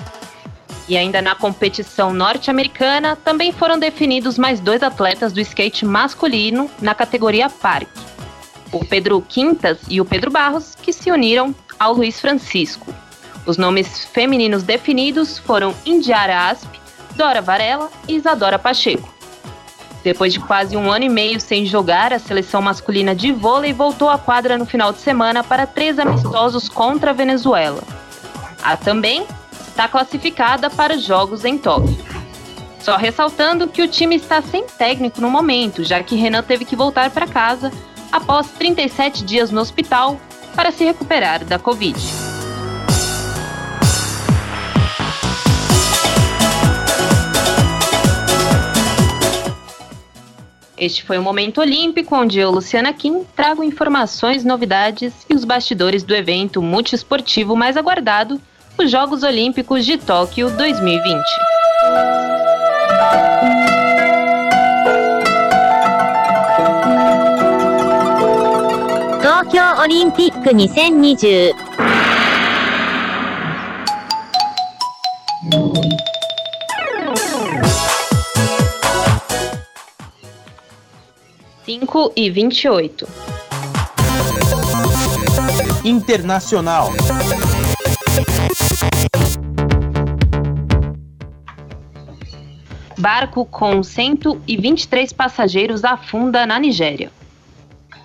E 0.87 0.95
ainda 0.95 1.21
na 1.21 1.35
competição 1.35 2.13
norte-americana, 2.13 3.17
também 3.17 3.51
foram 3.51 3.77
definidos 3.77 4.37
mais 4.37 4.59
dois 4.59 4.81
atletas 4.81 5.33
do 5.33 5.41
skate 5.41 5.85
masculino 5.85 6.69
na 6.81 6.95
categoria 6.95 7.49
Parque. 7.49 7.99
O 8.71 8.85
Pedro 8.85 9.21
Quintas 9.21 9.79
e 9.89 9.99
o 9.99 10.05
Pedro 10.05 10.31
Barros, 10.31 10.75
que 10.75 10.93
se 10.93 11.11
uniram 11.11 11.53
ao 11.77 11.93
Luiz 11.93 12.19
Francisco. 12.19 12.93
Os 13.45 13.57
nomes 13.57 14.05
femininos 14.05 14.63
definidos 14.63 15.37
foram 15.39 15.73
Indiara 15.85 16.49
Asp, 16.49 16.67
Dora 17.15 17.41
Varela 17.41 17.89
e 18.07 18.15
Isadora 18.15 18.59
Pacheco. 18.59 19.17
Depois 20.03 20.31
de 20.31 20.39
quase 20.39 20.77
um 20.77 20.89
ano 20.91 21.05
e 21.05 21.09
meio 21.09 21.39
sem 21.39 21.65
jogar, 21.65 22.13
a 22.13 22.19
seleção 22.19 22.61
masculina 22.61 23.13
de 23.13 23.31
vôlei 23.31 23.73
voltou 23.73 24.09
à 24.09 24.17
quadra 24.17 24.57
no 24.57 24.65
final 24.65 24.93
de 24.93 24.99
semana 24.99 25.43
para 25.43 25.65
três 25.65 25.99
amistosos 25.99 26.69
contra 26.69 27.11
a 27.11 27.13
Venezuela. 27.13 27.83
Há 28.63 28.77
também 28.77 29.25
está 29.77 29.87
classificada 29.87 30.71
para 30.71 30.95
os 30.95 31.03
Jogos 31.03 31.45
em 31.45 31.55
Tóquio. 31.55 31.95
Só 32.79 32.97
ressaltando 32.97 33.67
que 33.67 33.83
o 33.83 33.87
time 33.87 34.15
está 34.15 34.41
sem 34.41 34.65
técnico 34.65 35.21
no 35.21 35.29
momento, 35.29 35.83
já 35.83 36.01
que 36.01 36.15
Renan 36.15 36.41
teve 36.41 36.65
que 36.65 36.75
voltar 36.75 37.11
para 37.11 37.27
casa 37.27 37.71
após 38.11 38.49
37 38.53 39.23
dias 39.23 39.51
no 39.51 39.61
hospital 39.61 40.19
para 40.55 40.71
se 40.71 40.83
recuperar 40.83 41.45
da 41.45 41.59
Covid. 41.59 41.95
Este 50.75 51.03
foi 51.03 51.19
o 51.19 51.21
Momento 51.21 51.61
Olímpico, 51.61 52.15
onde 52.15 52.39
eu, 52.39 52.49
Luciana 52.49 52.91
Kim, 52.93 53.23
trago 53.35 53.63
informações, 53.63 54.43
novidades 54.43 55.13
e 55.29 55.35
os 55.35 55.45
bastidores 55.45 56.01
do 56.01 56.15
evento 56.15 56.63
multiesportivo 56.63 57.55
mais 57.55 57.77
aguardado 57.77 58.41
os 58.77 58.91
Jogos 58.91 59.23
Olímpicos 59.23 59.85
de 59.85 59.97
Tóquio 59.97 60.49
2020. 60.51 61.23
Tóquio 69.21 69.81
Olímpico 69.81 70.39
2020 70.43 71.55
5 81.65 82.13
e 82.15 82.29
28. 82.29 83.07
Internacional. 85.83 86.91
Barco 92.97 93.45
com 93.45 93.83
123 93.83 95.13
passageiros 95.13 95.83
afunda 95.83 96.47
na 96.47 96.59
Nigéria. 96.59 97.11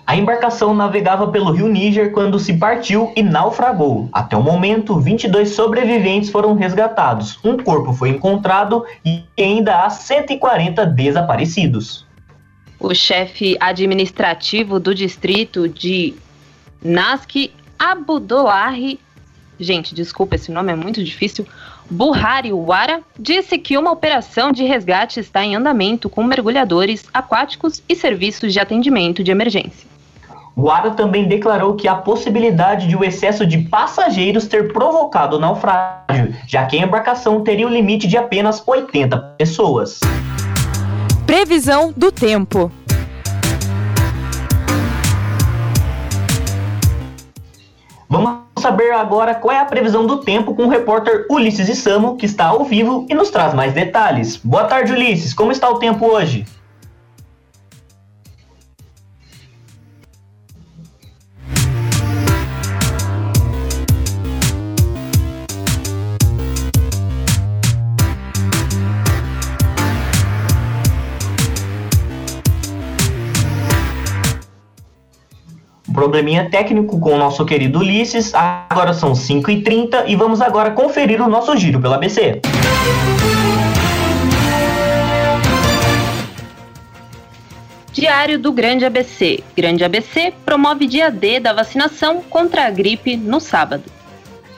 A 0.05 0.15
embarcação 0.15 0.73
navegava 0.75 1.29
pelo 1.29 1.51
rio 1.51 1.67
Níger 1.67 2.11
quando 2.11 2.37
se 2.37 2.53
partiu 2.53 3.11
e 3.15 3.23
naufragou. 3.23 4.09
Até 4.11 4.37
o 4.37 4.43
momento, 4.43 4.99
22 4.99 5.49
sobreviventes 5.49 6.29
foram 6.29 6.53
resgatados. 6.53 7.39
Um 7.43 7.57
corpo 7.57 7.93
foi 7.93 8.09
encontrado 8.09 8.85
e 9.03 9.23
ainda 9.39 9.83
há 9.83 9.89
140 9.89 10.85
desaparecidos. 10.85 12.05
O 12.79 12.93
chefe 12.93 13.57
administrativo 13.59 14.79
do 14.79 14.93
distrito 14.93 15.69
de 15.69 16.13
Naski 16.83 17.51
Abudolahi 17.79 18.99
gente, 19.59 19.95
desculpa, 19.95 20.35
esse 20.35 20.51
nome 20.51 20.71
é 20.71 20.75
muito 20.75 21.03
difícil, 21.03 21.47
Buhari 21.89 22.51
Wara, 22.51 23.01
disse 23.19 23.57
que 23.57 23.77
uma 23.77 23.91
operação 23.91 24.51
de 24.51 24.63
resgate 24.63 25.19
está 25.19 25.43
em 25.43 25.55
andamento 25.55 26.09
com 26.09 26.23
mergulhadores 26.23 27.05
aquáticos 27.13 27.81
e 27.87 27.95
serviços 27.95 28.53
de 28.53 28.59
atendimento 28.59 29.23
de 29.23 29.31
emergência. 29.31 29.87
Wara 30.55 30.91
também 30.91 31.27
declarou 31.27 31.75
que 31.75 31.87
há 31.87 31.95
possibilidade 31.95 32.87
de 32.87 32.95
o 32.95 33.03
excesso 33.03 33.45
de 33.45 33.57
passageiros 33.57 34.47
ter 34.47 34.71
provocado 34.71 35.37
o 35.37 35.39
naufrágio, 35.39 36.35
já 36.47 36.65
que 36.65 36.77
a 36.77 36.83
embarcação 36.83 37.41
teria 37.41 37.65
o 37.65 37.69
um 37.69 37.73
limite 37.73 38.07
de 38.07 38.17
apenas 38.17 38.63
80 38.65 39.17
pessoas. 39.37 39.99
Previsão 41.25 41.91
do 41.97 42.11
tempo. 42.11 42.71
Vamos 48.07 48.42
saber 48.63 48.93
agora 48.93 49.35
qual 49.35 49.53
é 49.53 49.59
a 49.59 49.65
previsão 49.65 50.07
do 50.07 50.19
tempo 50.19 50.55
com 50.55 50.63
o 50.63 50.69
repórter 50.69 51.25
Ulisses 51.29 51.67
Isamo, 51.67 52.15
que 52.15 52.25
está 52.25 52.45
ao 52.45 52.63
vivo 52.63 53.05
e 53.09 53.13
nos 53.13 53.29
traz 53.29 53.53
mais 53.53 53.73
detalhes. 53.73 54.37
Boa 54.37 54.63
tarde, 54.63 54.93
Ulisses. 54.93 55.33
Como 55.33 55.51
está 55.51 55.69
o 55.69 55.79
tempo 55.79 56.05
hoje? 56.05 56.45
Probleminha 76.13 76.47
técnico 76.47 76.99
com 76.99 77.15
o 77.15 77.17
nosso 77.17 77.43
querido 77.43 77.79
Ulisses. 77.79 78.35
Agora 78.35 78.93
são 78.93 79.13
5h30 79.13 80.03
e 80.05 80.15
vamos 80.15 80.41
agora 80.41 80.69
conferir 80.69 81.19
o 81.19 81.27
nosso 81.27 81.57
giro 81.57 81.81
pela 81.81 81.95
ABC. 81.95 82.39
Diário 87.91 88.37
do 88.37 88.51
Grande 88.51 88.85
ABC. 88.85 89.43
Grande 89.57 89.83
ABC 89.83 90.31
promove 90.45 90.85
dia 90.85 91.09
D 91.09 91.39
da 91.39 91.51
vacinação 91.51 92.21
contra 92.29 92.67
a 92.67 92.69
gripe 92.69 93.17
no 93.17 93.39
sábado. 93.39 93.85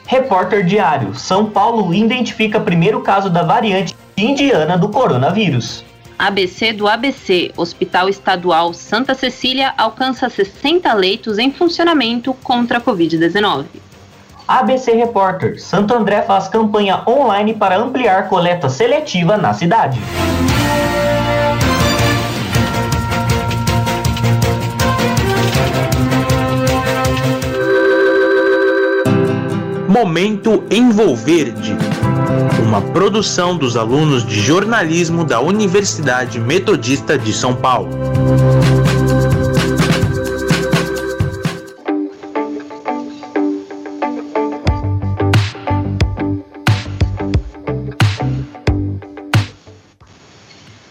Repórter 0.08 0.66
Diário. 0.66 1.16
São 1.16 1.46
Paulo 1.50 1.94
identifica 1.94 2.60
primeiro 2.60 3.00
caso 3.00 3.30
da 3.30 3.44
variante 3.44 3.96
indiana 4.18 4.78
do 4.78 4.90
coronavírus. 4.90 5.86
ABC 6.18 6.72
do 6.72 6.88
ABC, 6.88 7.52
Hospital 7.58 8.08
Estadual 8.08 8.74
Santa 8.74 9.14
Cecília, 9.14 9.74
alcança 9.78 10.30
60 10.30 10.92
leitos 10.94 11.38
em 11.38 11.52
funcionamento 11.52 12.34
contra 12.36 12.78
a 12.78 12.82
Covid-19. 12.82 13.66
ABC 14.48 14.94
Repórter, 14.94 15.60
Santo 15.60 15.94
André 15.94 16.22
faz 16.22 16.48
campanha 16.48 17.04
online 17.08 17.54
para 17.54 17.78
ampliar 17.78 18.30
coleta 18.30 18.70
seletiva 18.70 19.38
na 19.38 19.54
cidade. 19.54 20.00
Momento 29.90 30.64
Envolverde 30.70 31.76
uma 32.66 32.82
produção 32.82 33.56
dos 33.56 33.78
alunos 33.78 34.26
de 34.26 34.40
jornalismo 34.40 35.24
da 35.24 35.40
Universidade 35.40 36.40
Metodista 36.40 37.16
de 37.16 37.32
São 37.32 37.56
Paulo. 37.56 37.90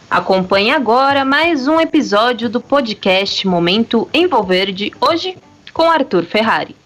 Acompanhe 0.08 0.70
agora 0.70 1.24
mais 1.24 1.66
um 1.66 1.80
episódio 1.80 2.48
do 2.48 2.60
podcast 2.60 3.46
Momento 3.48 4.08
Envolverde, 4.14 4.92
hoje 5.00 5.37
com 5.72 5.90
Arthur 5.90 6.24
Ferrari. 6.24 6.84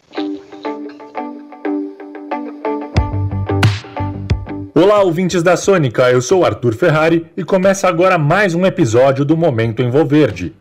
Olá, 4.81 5.03
ouvintes 5.03 5.43
da 5.43 5.57
Sônica, 5.57 6.09
eu 6.09 6.23
sou 6.23 6.45
Arthur 6.45 6.73
Ferrari 6.73 7.27
e 7.37 7.43
começa 7.43 7.89
agora 7.89 8.17
mais 8.17 8.55
um 8.55 8.65
episódio 8.65 9.25
do 9.25 9.37
Momento 9.37 9.83
Envolverde. 9.83 10.55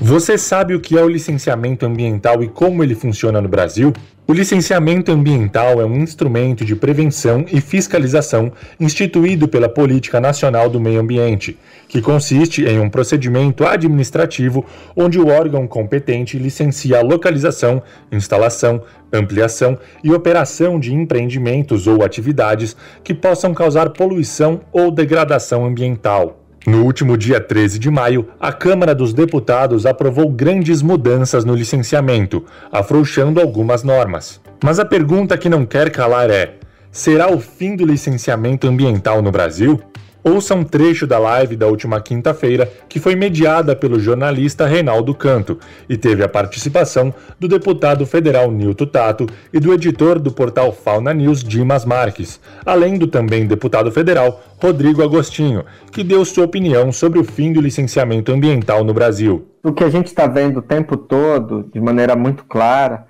Você 0.00 0.38
sabe 0.38 0.76
o 0.76 0.80
que 0.80 0.96
é 0.96 1.02
o 1.02 1.08
licenciamento 1.08 1.84
ambiental 1.84 2.40
e 2.40 2.46
como 2.46 2.84
ele 2.84 2.94
funciona 2.94 3.40
no 3.40 3.48
Brasil? 3.48 3.92
O 4.30 4.32
licenciamento 4.32 5.10
ambiental 5.10 5.80
é 5.80 5.84
um 5.84 5.96
instrumento 5.96 6.64
de 6.64 6.76
prevenção 6.76 7.44
e 7.50 7.60
fiscalização 7.60 8.52
instituído 8.78 9.48
pela 9.48 9.68
Política 9.68 10.20
Nacional 10.20 10.70
do 10.70 10.78
Meio 10.78 11.00
Ambiente, 11.00 11.58
que 11.88 12.00
consiste 12.00 12.64
em 12.64 12.78
um 12.78 12.88
procedimento 12.88 13.66
administrativo 13.66 14.64
onde 14.94 15.18
o 15.18 15.26
órgão 15.26 15.66
competente 15.66 16.38
licencia 16.38 17.00
a 17.00 17.02
localização, 17.02 17.82
instalação, 18.12 18.80
ampliação 19.12 19.76
e 20.04 20.12
operação 20.12 20.78
de 20.78 20.94
empreendimentos 20.94 21.88
ou 21.88 22.04
atividades 22.04 22.76
que 23.02 23.12
possam 23.12 23.52
causar 23.52 23.90
poluição 23.90 24.60
ou 24.70 24.92
degradação 24.92 25.64
ambiental. 25.64 26.39
No 26.66 26.84
último 26.84 27.16
dia 27.16 27.40
13 27.40 27.78
de 27.78 27.90
maio, 27.90 28.28
a 28.38 28.52
Câmara 28.52 28.94
dos 28.94 29.14
Deputados 29.14 29.86
aprovou 29.86 30.28
grandes 30.28 30.82
mudanças 30.82 31.42
no 31.42 31.54
licenciamento, 31.54 32.44
afrouxando 32.70 33.40
algumas 33.40 33.82
normas. 33.82 34.40
Mas 34.62 34.78
a 34.78 34.84
pergunta 34.84 35.38
que 35.38 35.48
não 35.48 35.64
quer 35.64 35.90
calar 35.90 36.28
é: 36.28 36.56
será 36.92 37.32
o 37.32 37.40
fim 37.40 37.74
do 37.74 37.86
licenciamento 37.86 38.68
ambiental 38.68 39.22
no 39.22 39.32
Brasil? 39.32 39.80
Ouça 40.22 40.54
um 40.54 40.62
trecho 40.62 41.06
da 41.06 41.18
live 41.18 41.56
da 41.56 41.66
última 41.66 41.98
quinta-feira, 41.98 42.70
que 42.88 43.00
foi 43.00 43.16
mediada 43.16 43.74
pelo 43.74 43.98
jornalista 43.98 44.66
Reinaldo 44.66 45.14
Canto 45.14 45.58
e 45.88 45.96
teve 45.96 46.22
a 46.22 46.28
participação 46.28 47.14
do 47.38 47.48
deputado 47.48 48.04
federal 48.04 48.50
Nilton 48.50 48.84
Tato 48.84 49.26
e 49.50 49.58
do 49.58 49.72
editor 49.72 50.18
do 50.18 50.30
portal 50.30 50.72
Fauna 50.72 51.14
News, 51.14 51.42
Dimas 51.42 51.86
Marques, 51.86 52.38
além 52.66 52.98
do 52.98 53.06
também 53.06 53.46
deputado 53.46 53.90
federal 53.90 54.42
Rodrigo 54.60 55.02
Agostinho, 55.02 55.64
que 55.90 56.04
deu 56.04 56.22
sua 56.26 56.44
opinião 56.44 56.92
sobre 56.92 57.18
o 57.18 57.24
fim 57.24 57.50
do 57.52 57.60
licenciamento 57.60 58.30
ambiental 58.30 58.84
no 58.84 58.92
Brasil. 58.92 59.46
O 59.64 59.72
que 59.72 59.84
a 59.84 59.88
gente 59.88 60.08
está 60.08 60.26
vendo 60.26 60.58
o 60.58 60.62
tempo 60.62 60.98
todo, 60.98 61.68
de 61.72 61.80
maneira 61.80 62.14
muito 62.14 62.44
clara, 62.44 63.06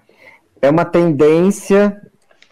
é 0.63 0.71
uma 0.71 0.85
tendência 0.85 1.97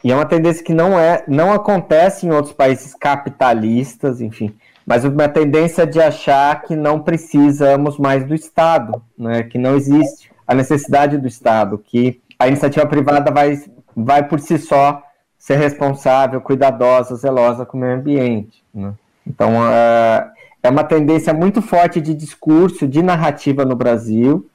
e 0.02 0.12
é 0.12 0.14
uma 0.14 0.24
tendência 0.24 0.64
que 0.64 0.72
não 0.72 0.98
é, 0.98 1.24
não 1.26 1.52
acontece 1.52 2.26
em 2.26 2.30
outros 2.30 2.54
países 2.54 2.94
capitalistas, 2.94 4.20
enfim, 4.20 4.54
mas 4.86 5.04
uma 5.04 5.28
tendência 5.28 5.86
de 5.86 6.00
achar 6.00 6.62
que 6.62 6.76
não 6.76 7.00
precisamos 7.00 7.98
mais 7.98 8.24
do 8.24 8.34
Estado, 8.34 9.02
né, 9.18 9.42
que 9.42 9.58
não 9.58 9.76
existe 9.76 10.30
a 10.46 10.54
necessidade 10.54 11.18
do 11.18 11.26
Estado, 11.26 11.78
que 11.78 12.20
a 12.38 12.46
iniciativa 12.48 12.86
privada 12.86 13.30
vai, 13.30 13.60
vai 13.94 14.26
por 14.26 14.40
si 14.40 14.56
só 14.56 15.02
ser 15.38 15.56
responsável, 15.56 16.40
cuidadosa, 16.40 17.16
zelosa 17.16 17.66
com 17.66 17.76
o 17.76 17.80
meio 17.80 17.94
ambiente. 17.94 18.62
Né? 18.72 18.92
Então, 19.26 19.56
uh, 19.56 20.30
é 20.62 20.70
uma 20.70 20.84
tendência 20.84 21.34
muito 21.34 21.60
forte 21.60 22.00
de 22.00 22.14
discurso, 22.14 22.86
de 22.86 23.02
narrativa 23.02 23.64
no 23.64 23.76
Brasil, 23.76 24.48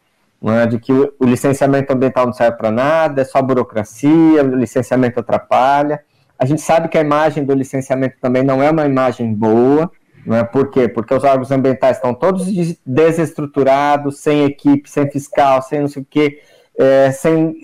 né, 0.44 0.66
de 0.66 0.78
que 0.78 0.92
o, 0.92 1.26
licenciamento 1.26 1.94
ambiental 1.94 2.26
não 2.26 2.34
serve 2.34 2.58
para 2.58 2.70
nada, 2.70 3.22
é 3.22 3.26
só 3.26 3.42
burocracia, 3.42 4.44
o 4.44 4.56
licenciamento 4.56 5.20
atrapalha. 5.20 6.02
A 6.38 6.46
gente 6.46 6.62
sabe 6.62 6.90
que 6.90 6.98
a 6.98 7.02
imagem 7.02 7.46
do 7.46 7.54
licenciamento 7.54 8.18
também 8.20 8.44
não 8.44 8.62
é 8.62 8.70
uma 8.70 8.86
imagem 8.86 9.34
boa, 9.34 9.90
não 10.26 10.36
é? 10.36 10.44
Por 10.44 10.70
quê? 10.70 10.90
Porque 10.90 11.14
os 11.14 11.24
órgãos 11.24 11.52
ambientais 11.52 11.98
estão 11.98 12.14
todos 12.14 12.46
desestruturados, 12.86 14.20
sem 14.20 14.44
equipe, 14.44 14.90
sem 14.90 15.10
fiscal, 15.10 15.62
sem 15.62 15.80
não 15.80 15.88
sei 15.88 16.02
o 16.02 16.08
quê, 16.10 16.42
é, 16.78 17.12
sem, 17.12 17.56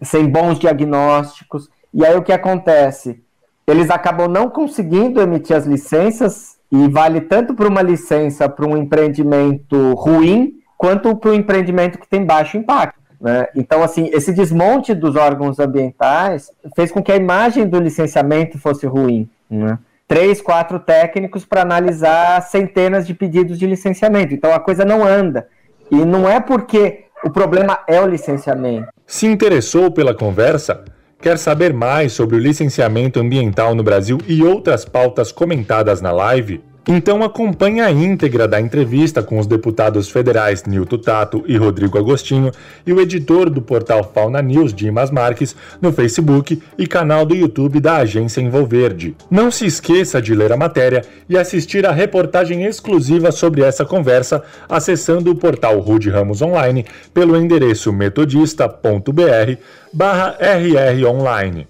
sem 0.00 0.28
bons 0.28 0.58
diagnósticos. 0.58 1.68
E 1.92 2.06
aí 2.06 2.16
o 2.16 2.22
que 2.22 2.32
acontece? 2.32 3.20
Eles 3.66 3.90
acabam 3.90 4.28
não 4.28 4.48
conseguindo 4.48 5.20
emitir 5.20 5.56
as 5.56 5.66
licenças, 5.66 6.58
e 6.70 6.88
vale 6.88 7.22
tanto 7.22 7.54
para 7.54 7.66
uma 7.66 7.82
licença 7.82 8.48
para 8.48 8.66
um 8.66 8.76
empreendimento 8.76 9.94
ruim, 9.94 10.57
quanto 10.78 11.14
para 11.16 11.30
o 11.30 11.34
empreendimento 11.34 11.98
que 11.98 12.08
tem 12.08 12.24
baixo 12.24 12.56
impacto. 12.56 12.98
Né? 13.20 13.48
Então, 13.56 13.82
assim, 13.82 14.08
esse 14.12 14.32
desmonte 14.32 14.94
dos 14.94 15.16
órgãos 15.16 15.58
ambientais 15.58 16.52
fez 16.76 16.92
com 16.92 17.02
que 17.02 17.10
a 17.10 17.16
imagem 17.16 17.66
do 17.66 17.80
licenciamento 17.80 18.58
fosse 18.58 18.86
ruim. 18.86 19.28
Né? 19.50 19.76
Três, 20.06 20.40
quatro 20.40 20.78
técnicos 20.78 21.44
para 21.44 21.62
analisar 21.62 22.40
centenas 22.42 23.06
de 23.06 23.12
pedidos 23.12 23.58
de 23.58 23.66
licenciamento. 23.66 24.32
Então, 24.32 24.54
a 24.54 24.60
coisa 24.60 24.84
não 24.84 25.04
anda. 25.04 25.48
E 25.90 25.96
não 25.96 26.28
é 26.28 26.38
porque 26.38 27.06
o 27.24 27.30
problema 27.30 27.80
é 27.88 28.00
o 28.00 28.06
licenciamento. 28.06 28.88
Se 29.04 29.26
interessou 29.26 29.90
pela 29.90 30.14
conversa? 30.14 30.84
Quer 31.20 31.36
saber 31.36 31.72
mais 31.72 32.12
sobre 32.12 32.36
o 32.36 32.38
licenciamento 32.38 33.18
ambiental 33.18 33.74
no 33.74 33.82
Brasil 33.82 34.18
e 34.28 34.44
outras 34.44 34.84
pautas 34.84 35.32
comentadas 35.32 36.00
na 36.00 36.12
live? 36.12 36.62
Então 36.90 37.22
acompanhe 37.22 37.82
a 37.82 37.90
íntegra 37.90 38.48
da 38.48 38.58
entrevista 38.58 39.22
com 39.22 39.38
os 39.38 39.46
deputados 39.46 40.08
federais 40.08 40.64
Nilton 40.64 40.96
Tato 40.96 41.44
e 41.46 41.54
Rodrigo 41.54 41.98
Agostinho 41.98 42.50
e 42.86 42.94
o 42.94 42.98
editor 42.98 43.50
do 43.50 43.60
portal 43.60 44.10
Fauna 44.14 44.40
News, 44.40 44.72
Dimas 44.72 45.10
Marques, 45.10 45.54
no 45.82 45.92
Facebook 45.92 46.62
e 46.78 46.86
canal 46.86 47.26
do 47.26 47.34
YouTube 47.34 47.78
da 47.78 47.98
agência 47.98 48.40
Envolverde. 48.40 49.14
Não 49.30 49.50
se 49.50 49.66
esqueça 49.66 50.22
de 50.22 50.34
ler 50.34 50.50
a 50.50 50.56
matéria 50.56 51.04
e 51.28 51.36
assistir 51.36 51.84
a 51.84 51.92
reportagem 51.92 52.64
exclusiva 52.64 53.30
sobre 53.32 53.60
essa 53.60 53.84
conversa 53.84 54.42
acessando 54.66 55.30
o 55.30 55.36
portal 55.36 55.78
Rude 55.80 56.08
Ramos 56.08 56.40
Online 56.40 56.86
pelo 57.12 57.36
endereço 57.36 57.92
metodista.br 57.92 59.60
barra 59.92 60.38
rronline. 60.40 61.66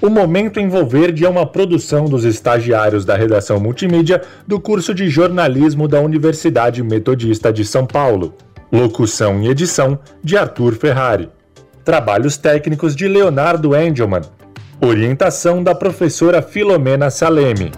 O 0.00 0.08
Momento 0.08 0.60
Envolverde 0.60 1.24
é 1.24 1.28
uma 1.28 1.44
produção 1.44 2.04
dos 2.04 2.24
estagiários 2.24 3.04
da 3.04 3.16
redação 3.16 3.58
multimídia 3.58 4.22
do 4.46 4.60
curso 4.60 4.94
de 4.94 5.08
jornalismo 5.08 5.88
da 5.88 6.00
Universidade 6.00 6.84
Metodista 6.84 7.52
de 7.52 7.64
São 7.64 7.84
Paulo. 7.84 8.32
Locução 8.70 9.42
e 9.42 9.48
edição 9.48 9.98
de 10.22 10.36
Arthur 10.36 10.74
Ferrari. 10.74 11.28
Trabalhos 11.84 12.36
técnicos 12.36 12.94
de 12.94 13.08
Leonardo 13.08 13.76
Engelman. 13.76 14.22
Orientação 14.80 15.64
da 15.64 15.74
professora 15.74 16.40
Filomena 16.42 17.10
Saleme. 17.10 17.72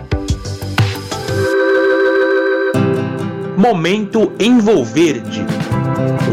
Momento 3.56 4.30
Envolverde 4.38 5.46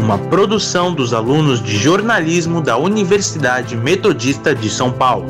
uma 0.08 0.16
produção 0.16 0.94
dos 0.94 1.12
alunos 1.12 1.62
de 1.62 1.76
jornalismo 1.76 2.62
da 2.62 2.78
Universidade 2.78 3.76
Metodista 3.76 4.54
de 4.54 4.70
São 4.70 4.90
Paulo. 4.90 5.26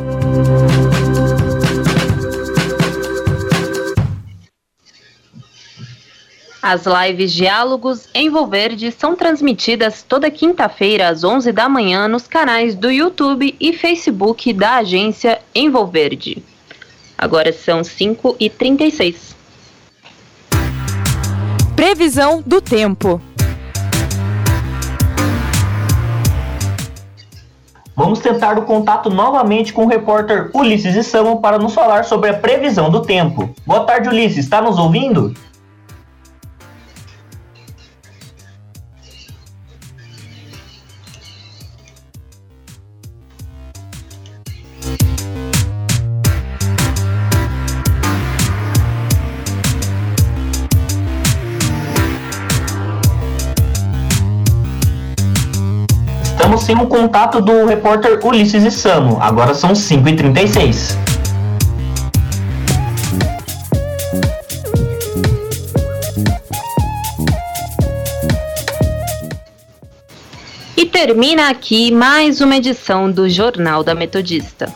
As 6.70 6.84
lives 6.84 7.32
Diálogos 7.32 8.08
Envolverde 8.14 8.92
são 8.92 9.16
transmitidas 9.16 10.02
toda 10.02 10.30
quinta-feira 10.30 11.08
às 11.08 11.24
11 11.24 11.50
da 11.50 11.66
manhã 11.66 12.06
nos 12.06 12.26
canais 12.26 12.74
do 12.74 12.90
YouTube 12.90 13.56
e 13.58 13.72
Facebook 13.72 14.52
da 14.52 14.76
agência 14.76 15.40
Envolverde. 15.54 16.42
Agora 17.16 17.54
são 17.54 17.82
5 17.82 18.36
e 18.38 18.50
36. 18.50 19.34
Previsão 21.74 22.42
do 22.44 22.60
tempo. 22.60 23.18
Vamos 27.98 28.20
tentar 28.20 28.56
o 28.56 28.62
contato 28.62 29.10
novamente 29.10 29.72
com 29.72 29.84
o 29.84 29.88
repórter 29.88 30.52
Ulisses 30.54 30.94
Isamo 30.94 31.40
para 31.40 31.58
nos 31.58 31.74
falar 31.74 32.04
sobre 32.04 32.30
a 32.30 32.34
previsão 32.34 32.88
do 32.88 33.02
tempo. 33.02 33.50
Boa 33.66 33.80
tarde, 33.80 34.08
Ulisses. 34.08 34.44
Está 34.44 34.62
nos 34.62 34.78
ouvindo? 34.78 35.34
Sem 56.68 56.76
o 56.76 56.86
contato 56.86 57.40
do 57.40 57.64
repórter 57.64 58.20
Ulisses 58.22 58.62
Isamo. 58.62 59.16
Agora 59.22 59.54
são 59.54 59.72
5h36. 59.72 60.94
E 70.76 70.84
termina 70.84 71.48
aqui 71.48 71.90
mais 71.90 72.42
uma 72.42 72.56
edição 72.56 73.10
do 73.10 73.30
Jornal 73.30 73.82
da 73.82 73.94
Metodista. 73.94 74.70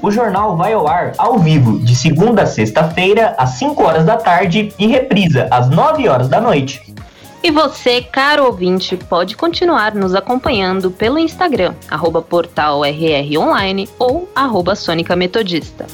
O 0.00 0.10
jornal 0.10 0.56
vai 0.56 0.72
ao 0.72 0.88
ar 0.88 1.12
ao 1.18 1.38
vivo, 1.38 1.78
de 1.78 1.94
segunda 1.94 2.44
a 2.44 2.46
sexta-feira, 2.46 3.34
às 3.36 3.50
5 3.50 3.82
horas 3.82 4.06
da 4.06 4.16
tarde 4.16 4.72
e 4.78 4.86
reprisa 4.86 5.46
às 5.50 5.68
9 5.68 6.08
horas 6.08 6.28
da 6.28 6.40
noite. 6.40 6.91
E 7.44 7.50
você, 7.50 8.00
caro 8.00 8.44
ouvinte, 8.44 8.96
pode 8.96 9.36
continuar 9.36 9.96
nos 9.96 10.14
acompanhando 10.14 10.92
pelo 10.92 11.18
Instagram, 11.18 11.74
arroba 11.90 12.22
portalrronline 12.22 13.88
ou 13.98 14.28
arroba 14.32 14.76
Sônica 14.76 15.16
Metodista. 15.16 15.84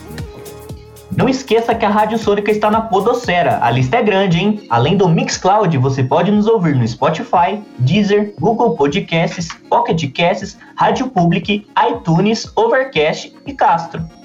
Não 1.11 1.27
esqueça 1.27 1.75
que 1.75 1.87
a 1.87 1.89
Rádio 1.89 2.19
Sônica 2.19 2.51
está 2.51 2.71
na 2.71 2.83
Podosfera. 2.83 3.61
A 3.63 3.71
lista 3.71 3.97
é 3.97 4.03
grande, 4.03 4.39
hein? 4.39 4.67
Além 4.69 4.95
do 4.95 5.09
Mixcloud, 5.09 5.77
você 5.79 6.05
pode 6.05 6.31
nos 6.31 6.47
ouvir 6.47 6.77
no 6.77 6.87
Spotify, 6.87 7.61
Deezer, 7.79 8.35
Google 8.39 8.77
Podcasts, 8.77 9.49
Pocket 9.71 10.13
Casts, 10.13 10.59
Rádio 10.77 11.09
Public, 11.09 11.67
iTunes, 11.89 12.53
Overcast 12.55 13.35
e 13.47 13.55
Castro. 13.55 14.18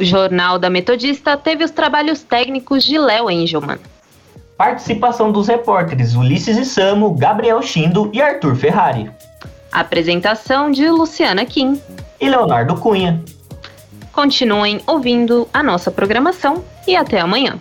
O 0.00 0.04
Jornal 0.04 0.60
da 0.60 0.70
Metodista 0.70 1.36
teve 1.36 1.64
os 1.64 1.72
trabalhos 1.72 2.22
técnicos 2.22 2.84
de 2.84 2.96
Léo 2.98 3.28
Engelman. 3.30 3.78
Participação 4.56 5.32
dos 5.32 5.48
repórteres 5.48 6.14
Ulisses 6.14 6.56
Isamo, 6.56 7.14
Gabriel 7.14 7.60
Chindo 7.62 8.08
e 8.12 8.20
Arthur 8.20 8.54
Ferrari. 8.54 9.10
Apresentação 9.80 10.70
de 10.70 10.88
Luciana 10.90 11.44
Kim 11.44 11.80
e 12.20 12.28
Leonardo 12.28 12.74
Cunha. 12.76 13.22
Continuem 14.12 14.80
ouvindo 14.86 15.48
a 15.52 15.62
nossa 15.62 15.90
programação 15.90 16.64
e 16.86 16.96
até 16.96 17.20
amanhã. 17.20 17.58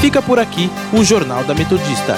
Fica 0.00 0.22
por 0.22 0.38
aqui 0.38 0.70
o 0.92 1.04
Jornal 1.04 1.44
da 1.44 1.54
Metodista 1.54 2.16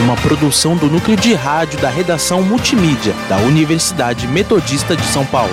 uma 0.00 0.16
produção 0.16 0.76
do 0.76 0.86
núcleo 0.86 1.16
de 1.16 1.34
rádio 1.34 1.80
da 1.80 1.88
redação 1.88 2.42
multimídia 2.42 3.14
da 3.28 3.36
Universidade 3.38 4.26
Metodista 4.26 4.96
de 4.96 5.04
São 5.04 5.24
Paulo. 5.24 5.52